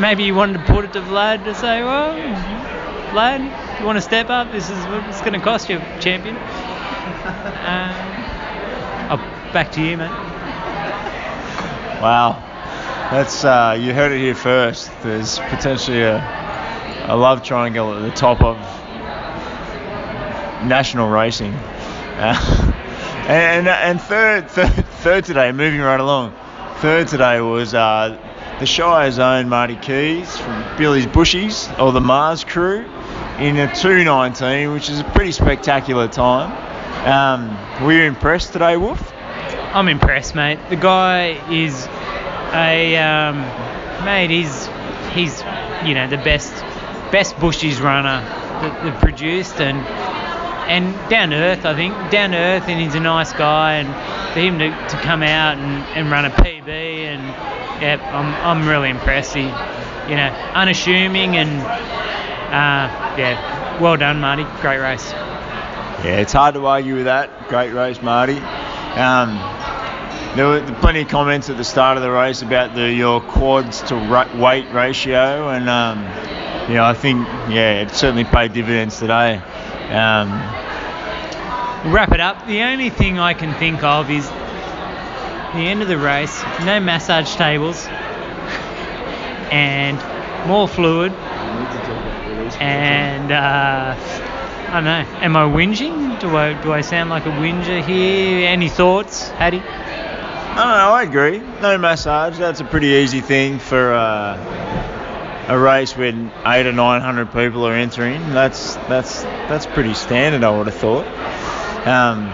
maybe 0.00 0.24
you 0.24 0.34
wanted 0.34 0.58
to 0.58 0.64
put 0.72 0.84
it 0.84 0.92
to 0.94 1.00
Vlad 1.00 1.44
to 1.44 1.54
say, 1.54 1.82
well, 1.82 2.14
Vlad, 3.10 3.80
you 3.80 3.86
want 3.86 3.96
to 3.96 4.02
step 4.02 4.30
up? 4.30 4.52
This 4.52 4.70
is 4.70 4.86
what 4.86 5.04
it's 5.08 5.20
going 5.20 5.32
to 5.32 5.40
cost 5.40 5.68
you, 5.68 5.78
champion. 6.00 6.36
Um, 7.20 7.90
oh, 9.10 9.50
back 9.52 9.72
to 9.72 9.82
you, 9.82 9.96
mate. 9.96 10.08
Wow, 12.00 12.42
that's 13.10 13.44
uh, 13.44 13.76
you 13.78 13.92
heard 13.92 14.12
it 14.12 14.18
here 14.18 14.34
first. 14.34 14.90
There's 15.02 15.38
potentially 15.38 16.02
a, 16.02 16.16
a 17.06 17.16
love 17.16 17.42
triangle 17.42 17.94
at 17.94 18.00
the 18.00 18.10
top 18.10 18.42
of 18.42 18.56
national 20.66 21.10
racing. 21.10 21.54
Uh, 22.20 22.72
and 23.28 23.66
and 23.66 23.98
third, 23.98 24.50
third, 24.50 24.72
third 24.72 25.24
today, 25.24 25.52
moving 25.52 25.80
right 25.80 26.00
along. 26.00 26.34
Third 26.80 27.08
today 27.08 27.42
was 27.42 27.74
uh, 27.74 28.16
the 28.58 28.64
Shire's 28.64 29.18
own 29.18 29.50
Marty 29.50 29.76
Keys 29.76 30.38
from 30.38 30.78
Billy's 30.78 31.04
Bushies 31.04 31.68
or 31.78 31.92
the 31.92 32.00
Mars 32.00 32.42
crew 32.42 32.86
in 33.38 33.58
a 33.58 33.66
2:19, 33.68 34.72
which 34.72 34.88
is 34.88 34.98
a 34.98 35.04
pretty 35.04 35.32
spectacular 35.32 36.08
time. 36.08 36.50
Um, 37.06 37.84
were 37.84 37.92
you 37.92 38.04
impressed 38.04 38.54
today, 38.54 38.78
Wolf? 38.78 39.12
I'm 39.74 39.88
impressed, 39.88 40.34
mate. 40.34 40.58
The 40.70 40.76
guy 40.76 41.38
is 41.52 41.86
a 42.54 42.96
um, 42.96 43.40
mate. 44.06 44.30
He's 44.30 44.66
he's 45.12 45.42
you 45.84 45.92
know 45.92 46.08
the 46.08 46.16
best 46.16 46.50
best 47.12 47.36
Bushies 47.36 47.78
runner 47.82 48.22
that 48.62 48.84
they've 48.84 49.00
produced 49.02 49.60
and 49.60 49.76
and 50.70 51.10
down 51.10 51.30
to 51.30 51.36
earth, 51.36 51.66
I 51.66 51.74
think. 51.74 51.94
Down 52.12 52.30
to 52.30 52.36
earth, 52.36 52.68
and 52.68 52.80
he's 52.80 52.94
a 52.94 53.00
nice 53.00 53.32
guy. 53.32 53.74
And 53.74 53.88
for 54.32 54.38
him 54.38 54.58
to, 54.60 54.68
to 54.70 54.96
come 55.02 55.22
out 55.22 55.58
and, 55.58 55.84
and 55.98 56.10
run 56.10 56.24
a 56.24 56.30
PB, 56.30 56.68
and 56.68 57.22
yeah, 57.82 57.98
I'm, 58.14 58.60
I'm 58.60 58.68
really 58.68 58.88
impressed. 58.88 59.34
He, 59.34 59.42
you 59.42 60.16
know, 60.16 60.28
unassuming 60.54 61.36
and 61.36 61.50
uh, 61.60 63.16
yeah, 63.18 63.80
well 63.80 63.96
done, 63.96 64.20
Marty. 64.20 64.44
Great 64.60 64.78
race. 64.78 65.10
Yeah, 65.10 66.20
it's 66.20 66.32
hard 66.32 66.54
to 66.54 66.64
argue 66.64 66.94
with 66.94 67.04
that. 67.04 67.48
Great 67.48 67.72
race, 67.72 68.00
Marty. 68.00 68.38
Um, 68.38 69.38
there 70.36 70.46
were 70.46 70.62
plenty 70.80 71.02
of 71.02 71.08
comments 71.08 71.50
at 71.50 71.56
the 71.56 71.64
start 71.64 71.96
of 71.96 72.04
the 72.04 72.10
race 72.10 72.42
about 72.42 72.76
the 72.76 72.92
your 72.92 73.20
quads 73.20 73.82
to 73.82 73.96
weight 74.36 74.72
ratio, 74.72 75.48
and 75.48 75.68
um, 75.68 75.98
you 76.70 76.76
know, 76.76 76.84
I 76.84 76.94
think 76.94 77.26
yeah, 77.50 77.82
it 77.82 77.90
certainly 77.90 78.24
paid 78.24 78.52
dividends 78.52 79.00
today. 79.00 79.42
Um, 79.90 80.30
wrap 81.92 82.12
it 82.12 82.20
up. 82.20 82.46
The 82.46 82.62
only 82.62 82.90
thing 82.90 83.18
I 83.18 83.34
can 83.34 83.52
think 83.54 83.82
of 83.82 84.10
is 84.10 84.28
the 84.28 85.66
end 85.66 85.82
of 85.82 85.88
the 85.88 85.98
race, 85.98 86.42
no 86.64 86.78
massage 86.78 87.34
tables, 87.34 87.86
and 89.50 89.98
more 90.46 90.68
fluid. 90.68 91.12
And 92.60 93.32
uh, 93.32 93.96
I 93.96 94.72
don't 94.72 94.84
know. 94.84 95.04
Am 95.20 95.36
I 95.36 95.42
whinging? 95.42 96.20
Do 96.20 96.36
I 96.36 96.52
do 96.62 96.72
I 96.72 96.82
sound 96.82 97.10
like 97.10 97.26
a 97.26 97.32
whinger 97.32 97.82
here? 97.82 98.48
Any 98.48 98.68
thoughts, 98.68 99.28
Hattie? 99.30 99.60
I 99.60 100.54
don't 100.54 100.68
know. 100.68 100.92
I 100.92 101.02
agree. 101.02 101.38
No 101.60 101.78
massage. 101.78 102.38
That's 102.38 102.60
a 102.60 102.64
pretty 102.64 102.88
easy 102.88 103.20
thing 103.20 103.58
for. 103.58 103.92
Uh, 103.92 104.79
a 105.50 105.58
race 105.58 105.96
when 105.96 106.30
eight 106.46 106.64
or 106.64 106.72
nine 106.72 107.00
hundred 107.00 107.32
people 107.32 107.66
are 107.66 107.74
entering, 107.74 108.20
that's 108.30 108.76
that's 108.86 109.24
that's 109.24 109.66
pretty 109.66 109.94
standard. 109.94 110.44
I 110.44 110.56
would 110.56 110.68
have 110.68 110.76
thought. 110.76 111.06
Um, 111.86 112.26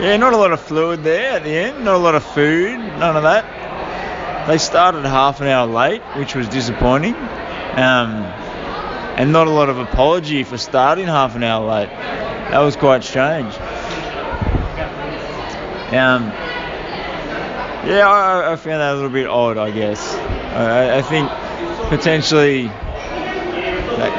yeah, 0.00 0.16
not 0.16 0.32
a 0.32 0.36
lot 0.38 0.52
of 0.52 0.60
fluid 0.60 1.04
there 1.04 1.32
at 1.32 1.44
the 1.44 1.50
end, 1.50 1.84
not 1.84 1.96
a 1.96 1.98
lot 1.98 2.14
of 2.14 2.24
food, 2.24 2.78
none 2.78 3.16
of 3.16 3.24
that. 3.24 4.46
They 4.48 4.56
started 4.56 5.04
half 5.04 5.42
an 5.42 5.48
hour 5.48 5.66
late, 5.66 6.00
which 6.16 6.34
was 6.34 6.48
disappointing, 6.48 7.14
um, 7.14 8.24
and 9.18 9.30
not 9.30 9.46
a 9.46 9.50
lot 9.50 9.68
of 9.68 9.78
apology 9.78 10.42
for 10.42 10.56
starting 10.56 11.06
half 11.06 11.36
an 11.36 11.42
hour 11.42 11.68
late. 11.68 11.90
That 11.90 12.60
was 12.60 12.76
quite 12.76 13.04
strange. 13.04 13.52
Um, 15.88 16.28
yeah, 17.84 18.08
I, 18.08 18.52
I, 18.52 18.56
found 18.56 18.80
that 18.80 18.92
a 18.92 18.94
little 18.94 19.10
bit 19.10 19.26
odd, 19.26 19.58
I 19.58 19.70
guess. 19.70 20.14
I, 20.14 20.98
I 20.98 21.02
think 21.02 21.30
potentially 21.88 22.70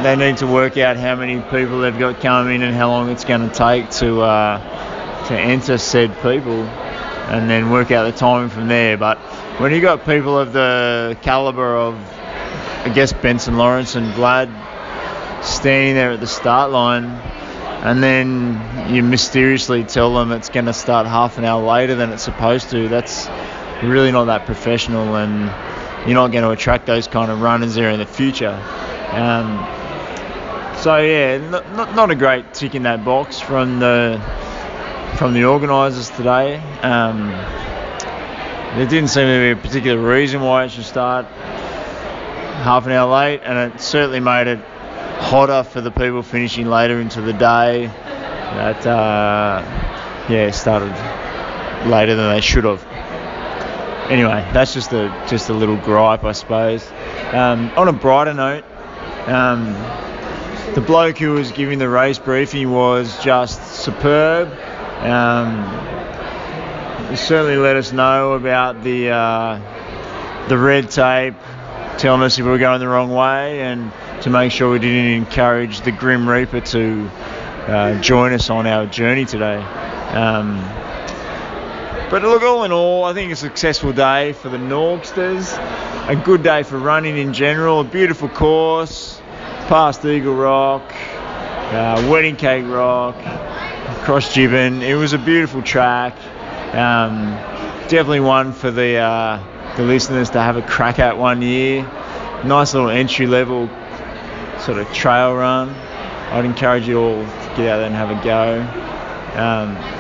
they 0.04 0.16
need 0.16 0.38
to 0.38 0.48
work 0.48 0.78
out 0.78 0.98
how 0.98 1.16
many 1.16 1.40
people 1.42 1.80
they've 1.80 1.98
got 1.98 2.20
coming 2.20 2.56
in 2.56 2.62
and 2.64 2.76
how 2.76 2.90
long 2.90 3.10
it's 3.10 3.24
going 3.26 3.50
to 3.50 3.56
take 3.56 3.90
to 3.90 4.22
uh, 4.22 5.28
to 5.28 5.40
enter 5.40 5.78
said 5.78 6.14
people, 6.22 6.64
and 6.64 7.50
then 7.50 7.70
work 7.70 7.92
out 7.92 8.12
the 8.12 8.18
timing 8.18 8.50
from 8.50 8.68
there. 8.68 8.98
But 8.98 9.18
when 9.60 9.74
you 9.74 9.82
got 9.82 10.06
people 10.06 10.38
of 10.38 10.54
the 10.54 11.18
caliber 11.22 11.76
of, 11.76 11.96
I 12.86 12.92
guess 12.94 13.14
Benson 13.14 13.58
Lawrence 13.58 13.96
and 13.96 14.14
Vlad 14.14 14.50
standing 15.44 15.96
there 15.96 16.12
at 16.12 16.20
the 16.20 16.28
start 16.28 16.72
line, 16.72 17.06
and 17.84 18.02
then 18.02 18.94
you 18.94 19.04
mysteriously 19.04 19.84
tell 19.84 20.14
them 20.14 20.32
it's 20.32 20.50
going 20.50 20.66
to 20.66 20.74
start 20.74 21.08
half 21.08 21.38
an 21.38 21.46
hour 21.46 21.64
later 21.64 21.96
than 21.96 22.12
it's 22.12 22.24
supposed 22.24 22.70
to, 22.72 22.88
that's 22.88 23.30
really 23.84 24.12
not 24.12 24.26
that 24.26 24.46
professional 24.46 25.16
and 25.16 25.50
you're 26.06 26.16
not 26.16 26.32
going 26.32 26.44
to 26.44 26.52
attract 26.52 26.86
those 26.86 27.08
kind 27.08 27.32
of 27.32 27.42
runners 27.42 27.76
there 27.76 27.90
in 27.90 28.00
the 28.00 28.06
future. 28.06 28.60
Um, 29.12 29.66
so 30.78 30.98
yeah, 30.98 31.38
not, 31.50 31.96
not, 31.96 32.10
a 32.10 32.16
great 32.16 32.54
tick 32.54 32.74
in 32.74 32.84
that 32.84 33.04
box 33.04 33.40
from 33.40 33.80
the 33.80 34.22
from 35.18 35.34
the 35.34 35.44
organisers 35.44 36.10
today. 36.12 36.58
Um, 36.82 37.30
there 38.78 38.88
didn't 38.88 39.10
seem 39.10 39.26
to 39.26 39.40
be 39.40 39.60
a 39.60 39.62
particular 39.62 40.00
reason 40.00 40.42
why 40.42 40.66
it 40.66 40.72
should 40.72 40.86
start 40.86 41.26
half 41.26 42.86
an 42.86 42.92
hour 42.92 43.12
late, 43.12 43.42
and 43.44 43.74
it 43.74 43.82
certainly 43.82 44.20
made 44.20 44.48
it 44.48 44.60
hotter 45.20 45.64
for 45.64 45.82
the 45.82 45.92
people 45.92 46.24
finishing 46.24 46.68
later 46.68 47.02
into 47.02 47.20
the 47.20 47.34
day. 47.34 47.88
That 47.88 48.86
uh, 48.88 49.62
yeah 50.30 50.52
started 50.52 50.94
later 51.90 52.16
than 52.16 52.34
they 52.34 52.42
should 52.42 52.64
have. 52.64 52.86
Anyway, 54.10 54.48
that's 54.54 54.74
just 54.74 54.92
a 54.92 55.08
just 55.30 55.50
a 55.50 55.54
little 55.54 55.78
gripe, 55.78 56.24
I 56.24 56.32
suppose. 56.32 56.86
Um, 57.32 57.72
on 57.78 57.88
a 57.88 57.94
brighter 57.94 58.34
note, 58.34 58.64
um, 59.28 59.74
the 60.74 60.82
bloke 60.82 61.20
who 61.20 61.34
was 61.34 61.52
giving 61.52 61.78
the 61.78 61.88
race 61.88 62.18
briefing 62.18 62.72
was 62.72 63.24
just 63.24 63.84
superb. 63.84 64.52
Um, 65.02 65.64
he 67.10 67.18
certainly 67.18 67.58
let 67.58 67.76
us 67.76 67.92
know 67.92 68.34
about 68.34 68.84
the 68.84 69.10
uh, 69.10 70.48
the 70.48 70.58
red 70.58 70.90
tape, 70.90 71.36
telling 72.00 72.24
us 72.24 72.40
if 72.40 72.46
we 72.46 72.50
were 72.50 72.58
going 72.58 72.80
the 72.80 72.88
wrong 72.88 73.12
way, 73.12 73.62
and 73.62 73.92
to 74.24 74.32
make 74.32 74.52
sure 74.52 74.72
we 74.72 74.80
didn't 74.80 75.14
encourage 75.14 75.82
the 75.82 75.92
Grim 75.92 76.28
Reaper 76.28 76.62
to 76.62 77.10
uh, 77.68 78.02
join 78.02 78.34
us 78.34 78.50
on 78.50 78.66
our 78.66 78.88
journey 78.88 79.26
today. 79.26 79.58
Um, 79.58 80.58
but 82.10 82.24
look, 82.24 82.42
all 82.42 82.64
in 82.64 82.72
all, 82.72 83.04
I 83.04 83.14
think 83.14 83.32
a 83.32 83.36
successful 83.36 83.94
day 83.94 84.34
for 84.34 84.50
the 84.50 84.58
Norgsters, 84.58 85.56
a 86.10 86.16
good 86.16 86.42
day 86.42 86.64
for 86.64 86.78
running 86.78 87.18
in 87.18 87.34
general, 87.34 87.82
a 87.82 87.84
beautiful 87.84 88.30
course, 88.30 89.22
past 89.68 90.04
Eagle 90.04 90.36
Rock, 90.36 90.82
uh, 90.92 92.08
Wedding 92.10 92.36
Cake 92.36 92.66
Rock, 92.66 93.16
across 94.02 94.34
Gibbon. 94.34 94.82
It 94.82 94.96
was 94.96 95.14
a 95.14 95.20
beautiful 95.20 95.62
track. 95.62 96.16
Um, 96.74 97.36
definitely 97.90 98.22
one 98.22 98.54
for 98.54 98.72
the 98.72 98.98
uh, 98.98 99.76
the 99.78 99.84
listeners 99.84 100.32
to 100.32 100.42
have 100.42 100.58
a 100.58 100.64
crack 100.64 100.98
at 100.98 101.18
one 101.18 101.42
year. 101.42 101.84
Nice 102.44 102.74
little 102.74 102.90
entry 102.90 103.28
level 103.28 103.70
sort 104.60 104.80
of 104.80 104.92
trail 104.94 105.36
run. 105.36 105.70
I'd 105.70 106.46
encourage 106.46 106.88
you 106.88 107.00
all 107.00 107.24
to 107.24 107.54
get 107.56 107.70
out 107.70 107.78
there 107.78 107.86
and 107.86 107.96
have 107.96 108.10
a 108.10 108.24
go. 108.24 108.62
Um, 109.40 109.99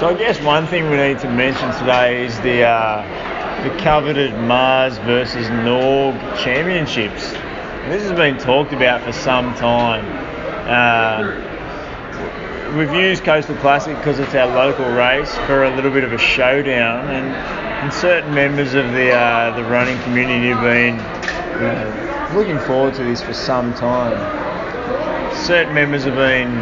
so 0.00 0.08
I 0.08 0.14
guess 0.14 0.40
one 0.40 0.66
thing 0.66 0.88
we 0.88 0.96
need 0.96 1.18
to 1.18 1.30
mention 1.30 1.70
today 1.78 2.24
is 2.24 2.34
the 2.40 2.62
uh, 2.62 3.02
the 3.62 3.82
coveted 3.82 4.32
Mars 4.32 4.96
versus 4.96 5.46
Norg 5.48 6.14
Championships. 6.42 7.32
This 7.90 8.02
has 8.04 8.12
been 8.12 8.38
talked 8.38 8.72
about 8.72 9.02
for 9.02 9.12
some 9.12 9.54
time. 9.56 10.06
Uh, 10.66 11.36
we've 12.78 12.94
used 12.94 13.24
Coastal 13.24 13.56
Classic 13.56 13.94
because 13.98 14.18
it's 14.18 14.34
our 14.34 14.46
local 14.46 14.90
race 14.90 15.36
for 15.46 15.64
a 15.64 15.76
little 15.76 15.90
bit 15.90 16.04
of 16.04 16.14
a 16.14 16.18
showdown, 16.18 17.06
and, 17.10 17.26
and 17.26 17.92
certain 17.92 18.32
members 18.32 18.72
of 18.72 18.92
the 18.92 19.12
uh, 19.12 19.54
the 19.54 19.64
running 19.64 20.02
community 20.04 20.48
have 20.48 20.62
been 20.62 20.96
you 21.60 22.38
looking 22.38 22.58
forward 22.60 22.94
to 22.94 23.04
this 23.04 23.20
for 23.20 23.34
some 23.34 23.74
time. 23.74 24.16
Certain 25.36 25.74
members 25.74 26.04
have 26.04 26.14
been 26.14 26.54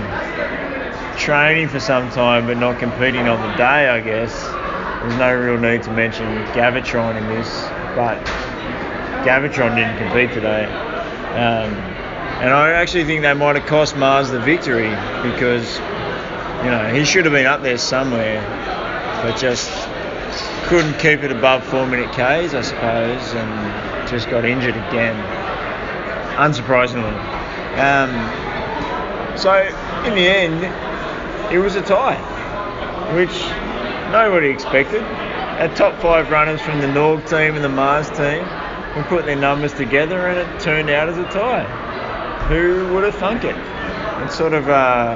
training 1.19 1.69
for 1.69 1.81
some 1.81 2.09
time 2.11 2.47
but 2.47 2.57
not 2.57 2.79
competing 2.79 3.29
on 3.29 3.41
the 3.51 3.57
day, 3.57 3.89
I 3.89 4.01
guess. 4.01 4.33
There's 5.03 5.19
no 5.19 5.35
real 5.35 5.59
need 5.59 5.83
to 5.83 5.93
mention 5.93 6.27
Gavitron 6.55 7.17
in 7.17 7.27
this, 7.29 7.63
but 7.95 8.25
Gavitron 9.25 9.77
didn't 9.77 9.99
compete 9.99 10.33
today. 10.33 10.65
Um, 10.65 11.75
and 12.41 12.51
I 12.51 12.71
actually 12.71 13.05
think 13.05 13.23
that 13.23 13.37
might 13.37 13.57
have 13.57 13.67
cost 13.67 13.97
Mars 13.97 14.31
the 14.31 14.41
victory 14.41 14.91
because, 15.23 15.79
you 16.65 16.71
know, 16.71 16.91
he 16.95 17.05
should 17.05 17.25
have 17.25 17.33
been 17.35 17.47
up 17.47 17.63
there 17.63 17.79
somewhere, 17.79 18.41
but 19.23 19.37
just 19.37 19.71
couldn't 20.69 20.99
keep 20.99 21.23
it 21.23 21.33
above 21.33 21.65
four 21.65 21.87
minute 21.87 22.11
Ks, 22.13 22.55
I 22.55 22.63
suppose, 22.63 23.35
and 23.35 24.09
just 24.09 24.31
got 24.31 24.45
injured 24.45 24.77
again. 24.77 25.17
Unsurprisingly. 26.37 27.13
Um, 27.79 29.37
so, 29.37 29.53
in 30.07 30.15
the 30.15 30.29
end, 30.29 30.88
it 31.53 31.59
was 31.59 31.75
a 31.77 31.83
tie, 31.83 32.17
which 33.15 33.37
nobody 34.13 34.49
expected. 34.49 35.03
Our 35.03 35.75
top 35.75 36.01
five 36.01 36.31
runners 36.31 36.61
from 36.61 36.81
the 36.81 36.87
Norg 36.87 37.29
team 37.29 37.57
and 37.57 37.65
the 37.65 37.69
Mars 37.69 38.09
team 38.11 38.47
we 38.99 39.05
put 39.05 39.27
their 39.27 39.37
numbers 39.37 39.73
together 39.73 40.27
and 40.27 40.39
it 40.39 40.61
turned 40.61 40.91
out 40.91 41.09
as 41.09 41.19
a 41.19 41.25
tie. 41.25 41.65
Who 42.49 42.93
would 42.95 43.05
have 43.05 43.15
thunk 43.15 43.45
it? 43.45 43.55
It 44.25 44.33
sort 44.33 44.55
of 44.55 44.69
uh, 44.69 45.15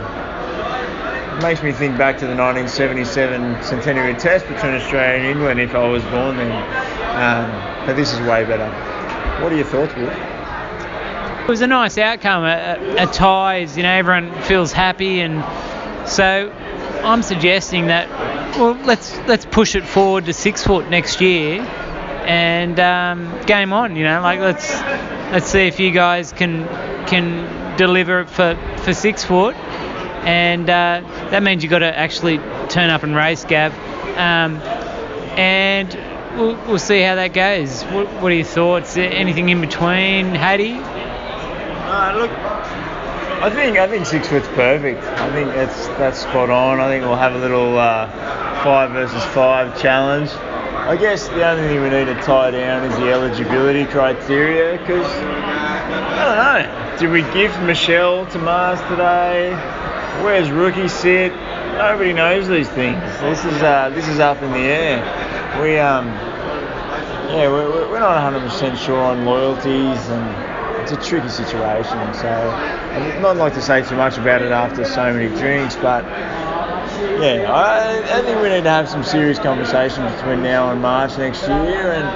makes 1.43 1.63
me 1.63 1.73
think 1.73 1.99
back 1.99 2.19
to 2.19 2.27
the 2.27 2.37
1977 2.37 3.63
centenary 3.63 4.15
test 4.15 4.47
between 4.47 4.75
Australia 4.75 5.19
and 5.19 5.27
England 5.27 5.61
if 5.61 5.75
I 5.75 5.89
was 5.89 6.03
born 6.05 6.37
then. 6.37 6.53
Um, 7.17 7.87
but 7.87 7.97
this 7.97 8.13
is 8.13 8.21
way 8.21 8.45
better. 8.45 8.69
What 9.43 9.53
are 9.53 9.57
your 9.57 9.65
thoughts, 9.65 9.95
Will? 9.97 10.09
It 10.09 11.49
was 11.49 11.61
a 11.61 11.67
nice 11.67 11.99
outcome. 11.99 12.45
A, 12.45 12.77
a, 12.97 13.03
a 13.03 13.07
tie 13.07 13.59
is, 13.59 13.77
you 13.77 13.83
know, 13.83 13.93
everyone 13.93 14.33
feels 14.43 14.71
happy, 14.71 15.21
and 15.21 15.43
so 16.13 16.53
I'm 17.03 17.23
suggesting 17.23 17.87
that 17.87 18.09
well, 18.59 18.75
let's 18.85 19.17
let's 19.27 19.47
push 19.47 19.75
it 19.75 19.85
forward 19.85 20.27
to 20.27 20.33
six 20.33 20.63
foot 20.63 20.91
next 20.91 21.21
year, 21.21 21.63
and 21.63 22.79
um, 22.79 23.41
game 23.47 23.73
on. 23.73 23.97
You 23.97 24.05
know, 24.05 24.21
like 24.21 24.41
let's 24.41 24.71
let's 25.33 25.47
see 25.47 25.67
if 25.67 25.81
you 25.81 25.91
guys 25.91 26.33
can 26.33 26.67
can 27.07 27.77
deliver 27.77 28.21
it 28.21 28.29
for 28.31 28.57
for 28.83 28.93
six 28.93 29.25
foot, 29.25 29.57
and 30.27 30.69
uh, 30.69 31.01
that 31.31 31.43
means 31.43 31.63
you've 31.63 31.71
got 31.71 31.79
to 31.79 31.99
actually 31.99 32.39
turn 32.69 32.91
up 32.91 33.03
and 33.03 33.17
race, 33.17 33.45
Gav, 33.45 33.73
um, 34.19 34.57
and. 35.39 35.99
We'll, 36.33 36.57
we'll 36.65 36.79
see 36.79 37.03
how 37.03 37.17
that 37.17 37.35
goes. 37.35 37.83
What, 37.83 38.07
what 38.23 38.33
are 38.33 38.35
your 38.35 38.47
thoughts? 38.47 38.97
Anything 38.97 39.51
in 39.51 39.61
between, 39.61 40.35
Hattie? 40.35 40.79
Uh, 40.79 42.15
look, 42.17 42.31
I 43.43 43.51
think 43.51 43.77
I 43.77 43.89
think 43.89 44.07
six 44.07 44.29
foot's 44.29 44.47
perfect. 44.51 45.03
I 45.03 45.33
think 45.33 45.49
that's 45.49 45.89
that's 45.99 46.21
spot 46.21 46.49
on. 46.49 46.79
I 46.79 46.87
think 46.87 47.05
we'll 47.05 47.17
have 47.17 47.35
a 47.35 47.39
little 47.39 47.77
uh, 47.77 48.09
five 48.63 48.93
versus 48.93 49.25
five 49.35 49.83
challenge. 49.83 50.31
I 50.31 50.97
guess 50.97 51.27
the 51.27 51.45
only 51.45 51.67
thing 51.67 51.83
we 51.83 51.91
need 51.91 52.05
to 52.05 52.15
tie 52.23 52.53
down 52.53 52.85
is 52.85 52.97
the 52.99 53.11
eligibility 53.11 53.85
criteria 53.87 54.79
because 54.79 55.05
I 55.13 56.25
don't 56.25 56.71
know. 56.71 56.99
Did 57.01 57.11
we 57.11 57.23
gift 57.35 57.61
Michelle 57.63 58.27
to 58.27 58.39
Mars 58.39 58.79
today? 58.83 59.51
Where's 60.23 60.49
Rookie 60.49 60.87
sit? 60.87 61.33
Nobody 61.33 62.13
knows 62.13 62.47
these 62.47 62.69
things. 62.69 63.03
This 63.23 63.45
is 63.45 63.61
uh, 63.61 63.91
this 63.93 64.07
is 64.07 64.21
up 64.21 64.41
in 64.41 64.53
the 64.53 64.59
air. 64.59 65.61
We 65.61 65.81
um 65.81 66.07
yeah 67.35 67.49
we're, 67.49 67.91
we're 67.91 67.99
not 67.99 68.33
100% 68.33 68.77
sure 68.77 69.03
on 69.03 69.25
loyalties 69.25 70.09
and 70.11 70.52
it's 70.93 71.07
a 71.07 71.09
tricky 71.09 71.29
situation. 71.29 72.15
So 72.15 72.29
I'd 72.29 73.23
not 73.23 73.37
like 73.37 73.55
to 73.55 73.63
say 73.63 73.83
too 73.83 73.97
much 73.97 74.19
about 74.19 74.43
it 74.43 74.53
after 74.53 74.85
so 74.85 75.13
many 75.13 75.29
drinks, 75.39 75.77
but 75.77 76.05
yeah, 77.21 77.51
I, 77.51 78.19
I 78.19 78.23
think 78.23 78.41
we 78.43 78.49
need 78.49 78.65
to 78.65 78.71
have 78.71 78.89
some 78.89 79.03
serious 79.05 79.39
conversation 79.39 80.05
between 80.13 80.43
now 80.43 80.71
and 80.71 80.83
March 80.83 81.17
next 81.19 81.43
year 81.43 81.93
and, 81.93 82.07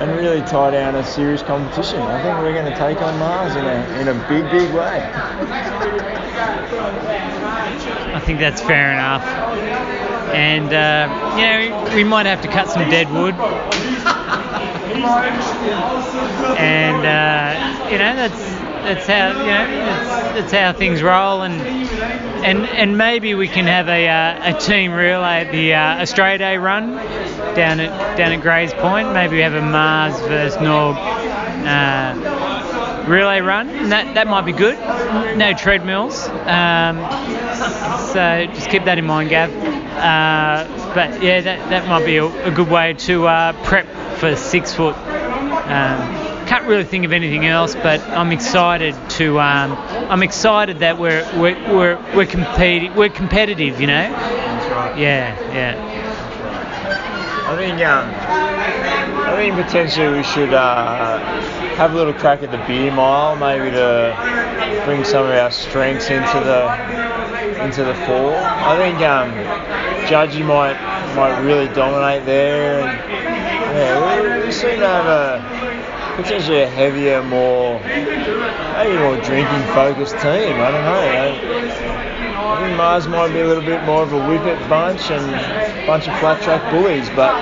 and 0.00 0.10
really 0.18 0.40
tie 0.42 0.70
down 0.72 0.94
a 0.94 1.04
serious 1.04 1.42
competition. 1.42 2.00
I 2.00 2.22
think 2.22 2.38
we're 2.38 2.52
going 2.52 2.70
to 2.70 2.78
take 2.78 3.00
on 3.00 3.18
Mars 3.18 3.56
in 3.56 3.64
a, 3.64 4.00
in 4.00 4.08
a 4.08 4.14
big, 4.28 4.50
big 4.50 4.74
way. 4.74 5.10
I 8.14 8.20
think 8.24 8.40
that's 8.40 8.60
fair 8.60 8.92
enough. 8.92 9.24
And, 10.34 10.72
uh, 10.72 11.08
you 11.38 11.70
know, 11.70 11.94
we 11.96 12.04
might 12.04 12.26
have 12.26 12.42
to 12.42 12.48
cut 12.48 12.68
some 12.68 12.90
dead 12.90 13.10
wood. 13.10 13.34
And, 16.58 17.06
uh, 17.06 17.88
you 17.90 17.98
know, 17.98 18.14
that's 18.16 18.68
that's 18.88 19.06
how 19.06 19.28
you 19.28 19.46
know 19.46 19.84
that's, 19.84 20.34
that's, 20.40 20.52
how 20.52 20.72
things 20.72 21.02
roll 21.02 21.42
and 21.42 21.60
and 22.44 22.64
and 22.66 22.96
maybe 22.96 23.34
we 23.34 23.48
can 23.48 23.66
have 23.66 23.88
a, 23.88 24.08
uh, 24.08 24.56
a 24.56 24.60
team 24.60 24.92
relay 24.92 25.44
at 25.44 25.52
the 25.52 25.74
uh, 25.74 26.00
Australia 26.02 26.38
Day 26.38 26.56
run 26.56 26.92
down 27.54 27.80
at 27.80 28.16
down 28.16 28.32
at 28.32 28.40
Grays 28.40 28.72
Point. 28.74 29.12
Maybe 29.12 29.36
we 29.36 29.42
have 29.42 29.54
a 29.54 29.62
Mars 29.62 30.18
versus 30.20 30.58
Norg 30.60 30.96
uh, 31.66 33.04
relay 33.08 33.40
run. 33.40 33.68
And 33.68 33.92
that 33.92 34.14
that 34.14 34.26
might 34.26 34.46
be 34.46 34.52
good. 34.52 34.78
No 35.36 35.52
treadmills. 35.52 36.28
Um, 36.46 36.98
so 38.12 38.46
just 38.54 38.70
keep 38.70 38.84
that 38.84 38.98
in 38.98 39.04
mind, 39.04 39.30
Gav. 39.30 39.50
Uh, 39.50 40.92
but 40.94 41.22
yeah, 41.22 41.40
that 41.40 41.70
that 41.70 41.88
might 41.88 42.04
be 42.06 42.16
a, 42.16 42.26
a 42.26 42.50
good 42.50 42.70
way 42.70 42.94
to 42.94 43.26
uh, 43.26 43.52
prep 43.64 43.86
for 44.18 44.34
six 44.36 44.74
foot. 44.74 44.94
Um, 44.96 46.46
can't 46.46 46.64
really 46.66 46.84
think 46.84 47.04
of 47.04 47.12
anything 47.12 47.46
else, 47.46 47.74
but 47.74 48.00
I'm 48.00 48.32
excited 48.32 48.94
to. 49.10 49.38
Um, 49.38 49.72
I'm 50.10 50.22
excited 50.22 50.78
that 50.78 50.98
we're 50.98 51.24
we're 51.38 51.56
we're, 51.74 52.16
we're 52.16 52.26
competing. 52.26 52.94
We're 52.94 53.10
competitive, 53.10 53.80
you 53.80 53.86
know. 53.86 54.10
That's 54.10 54.70
right. 54.72 54.98
Yeah, 54.98 55.52
yeah. 55.52 56.08
I 57.48 57.56
think 57.56 57.80
um, 57.80 58.12
I 59.26 59.36
think 59.36 59.54
potentially 59.66 60.16
we 60.16 60.22
should 60.22 60.52
uh, 60.54 61.18
have 61.76 61.92
a 61.92 61.94
little 61.94 62.14
crack 62.14 62.42
at 62.42 62.50
the 62.50 62.58
beer 62.66 62.92
mile, 62.92 63.36
maybe 63.36 63.70
to 63.70 64.82
bring 64.84 65.04
some 65.04 65.26
of 65.26 65.32
our 65.32 65.50
strengths 65.50 66.10
into 66.10 66.40
the 66.40 67.64
into 67.64 67.84
the 67.84 67.94
fore. 68.06 68.34
I 68.36 68.76
think 68.78 69.00
um, 69.00 69.30
Judgy 70.08 70.44
might 70.46 70.76
might 71.14 71.40
really 71.40 71.68
dominate 71.74 72.24
there, 72.24 72.80
and 72.80 73.37
yeah, 73.74 74.40
we, 74.40 74.46
we 74.46 74.52
seem 74.52 74.80
to 74.80 74.88
have 74.88 75.06
a 75.06 75.68
potentially 76.16 76.62
a 76.62 76.68
heavier, 76.68 77.22
more 77.22 77.80
maybe 77.80 78.98
more 78.98 79.16
drinking 79.22 79.62
focused 79.74 80.14
team. 80.18 80.58
I 80.58 80.70
don't 80.70 80.84
know. 80.84 81.00
Eh? 81.00 82.18
I 82.38 82.66
think 82.66 82.76
Mars 82.76 83.06
might 83.06 83.32
be 83.32 83.40
a 83.40 83.46
little 83.46 83.62
bit 83.62 83.84
more 83.84 84.02
of 84.02 84.12
a 84.12 84.18
whippet 84.26 84.58
bunch 84.68 85.10
and 85.10 85.22
a 85.30 85.86
bunch 85.86 86.08
of 86.08 86.18
flat 86.18 86.42
track 86.42 86.72
bullies, 86.72 87.08
but 87.10 87.34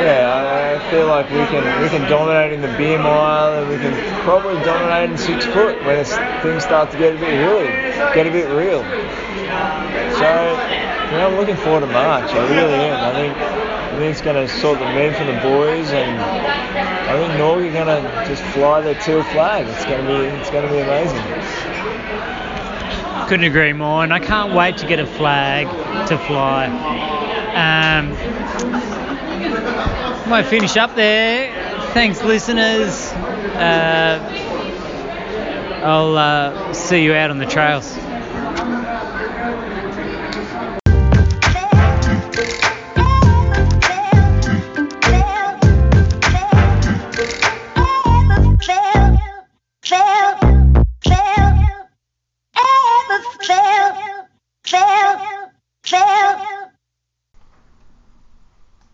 yeah, 0.00 0.78
I 0.80 0.90
feel 0.90 1.06
like 1.06 1.28
we 1.28 1.44
can 1.52 1.82
we 1.82 1.88
can 1.88 2.08
dominate 2.08 2.52
in 2.52 2.62
the 2.62 2.72
beer 2.78 2.98
mile 2.98 3.60
and 3.60 3.68
we 3.68 3.76
can 3.76 3.92
probably 4.22 4.54
dominate 4.64 5.10
in 5.10 5.18
six 5.18 5.44
foot 5.44 5.76
when 5.84 6.02
things 6.42 6.64
start 6.64 6.90
to 6.92 6.98
get 6.98 7.16
a 7.16 7.18
bit 7.18 7.34
hilly, 7.34 7.66
get 8.14 8.26
a 8.26 8.30
bit 8.30 8.48
real. 8.48 8.82
So 10.16 10.24
yeah, 10.24 11.26
I'm 11.26 11.36
looking 11.36 11.56
forward 11.56 11.80
to 11.80 11.86
March. 11.86 12.30
I 12.30 12.48
really 12.48 12.74
am. 12.74 13.00
I 13.04 13.12
think 13.12 13.65
I 13.96 13.98
think 13.98 14.12
it's 14.12 14.20
going 14.20 14.36
to 14.36 14.46
sort 14.46 14.78
the 14.78 14.84
men 14.84 15.14
from 15.14 15.26
the 15.28 15.40
boys, 15.40 15.90
and 15.90 16.20
I 16.20 17.16
think 17.16 17.32
Norg 17.40 17.66
are 17.66 17.72
going 17.72 17.86
to 17.86 18.28
just 18.28 18.42
fly 18.52 18.82
their 18.82 18.94
teal 18.94 19.22
flag. 19.22 19.66
It's 19.66 19.86
going 19.86 20.04
to 20.04 20.06
be 20.06 20.16
it's 20.36 20.50
going 20.50 20.66
to 20.66 20.70
be 20.70 20.80
amazing. 20.80 21.16
Couldn't 23.26 23.46
agree 23.46 23.72
more, 23.72 24.04
and 24.04 24.12
I 24.12 24.18
can't 24.18 24.52
wait 24.52 24.76
to 24.78 24.86
get 24.86 25.00
a 25.00 25.06
flag 25.06 25.66
to 26.08 26.18
fly. 26.18 26.66
Um, 27.56 28.10
might 30.28 30.44
finish 30.44 30.76
up 30.76 30.94
there. 30.94 31.50
Thanks, 31.94 32.22
listeners. 32.22 33.12
Uh, 33.14 34.20
I'll 35.82 36.18
uh, 36.18 36.74
see 36.74 37.02
you 37.02 37.14
out 37.14 37.30
on 37.30 37.38
the 37.38 37.46
trails. 37.46 37.96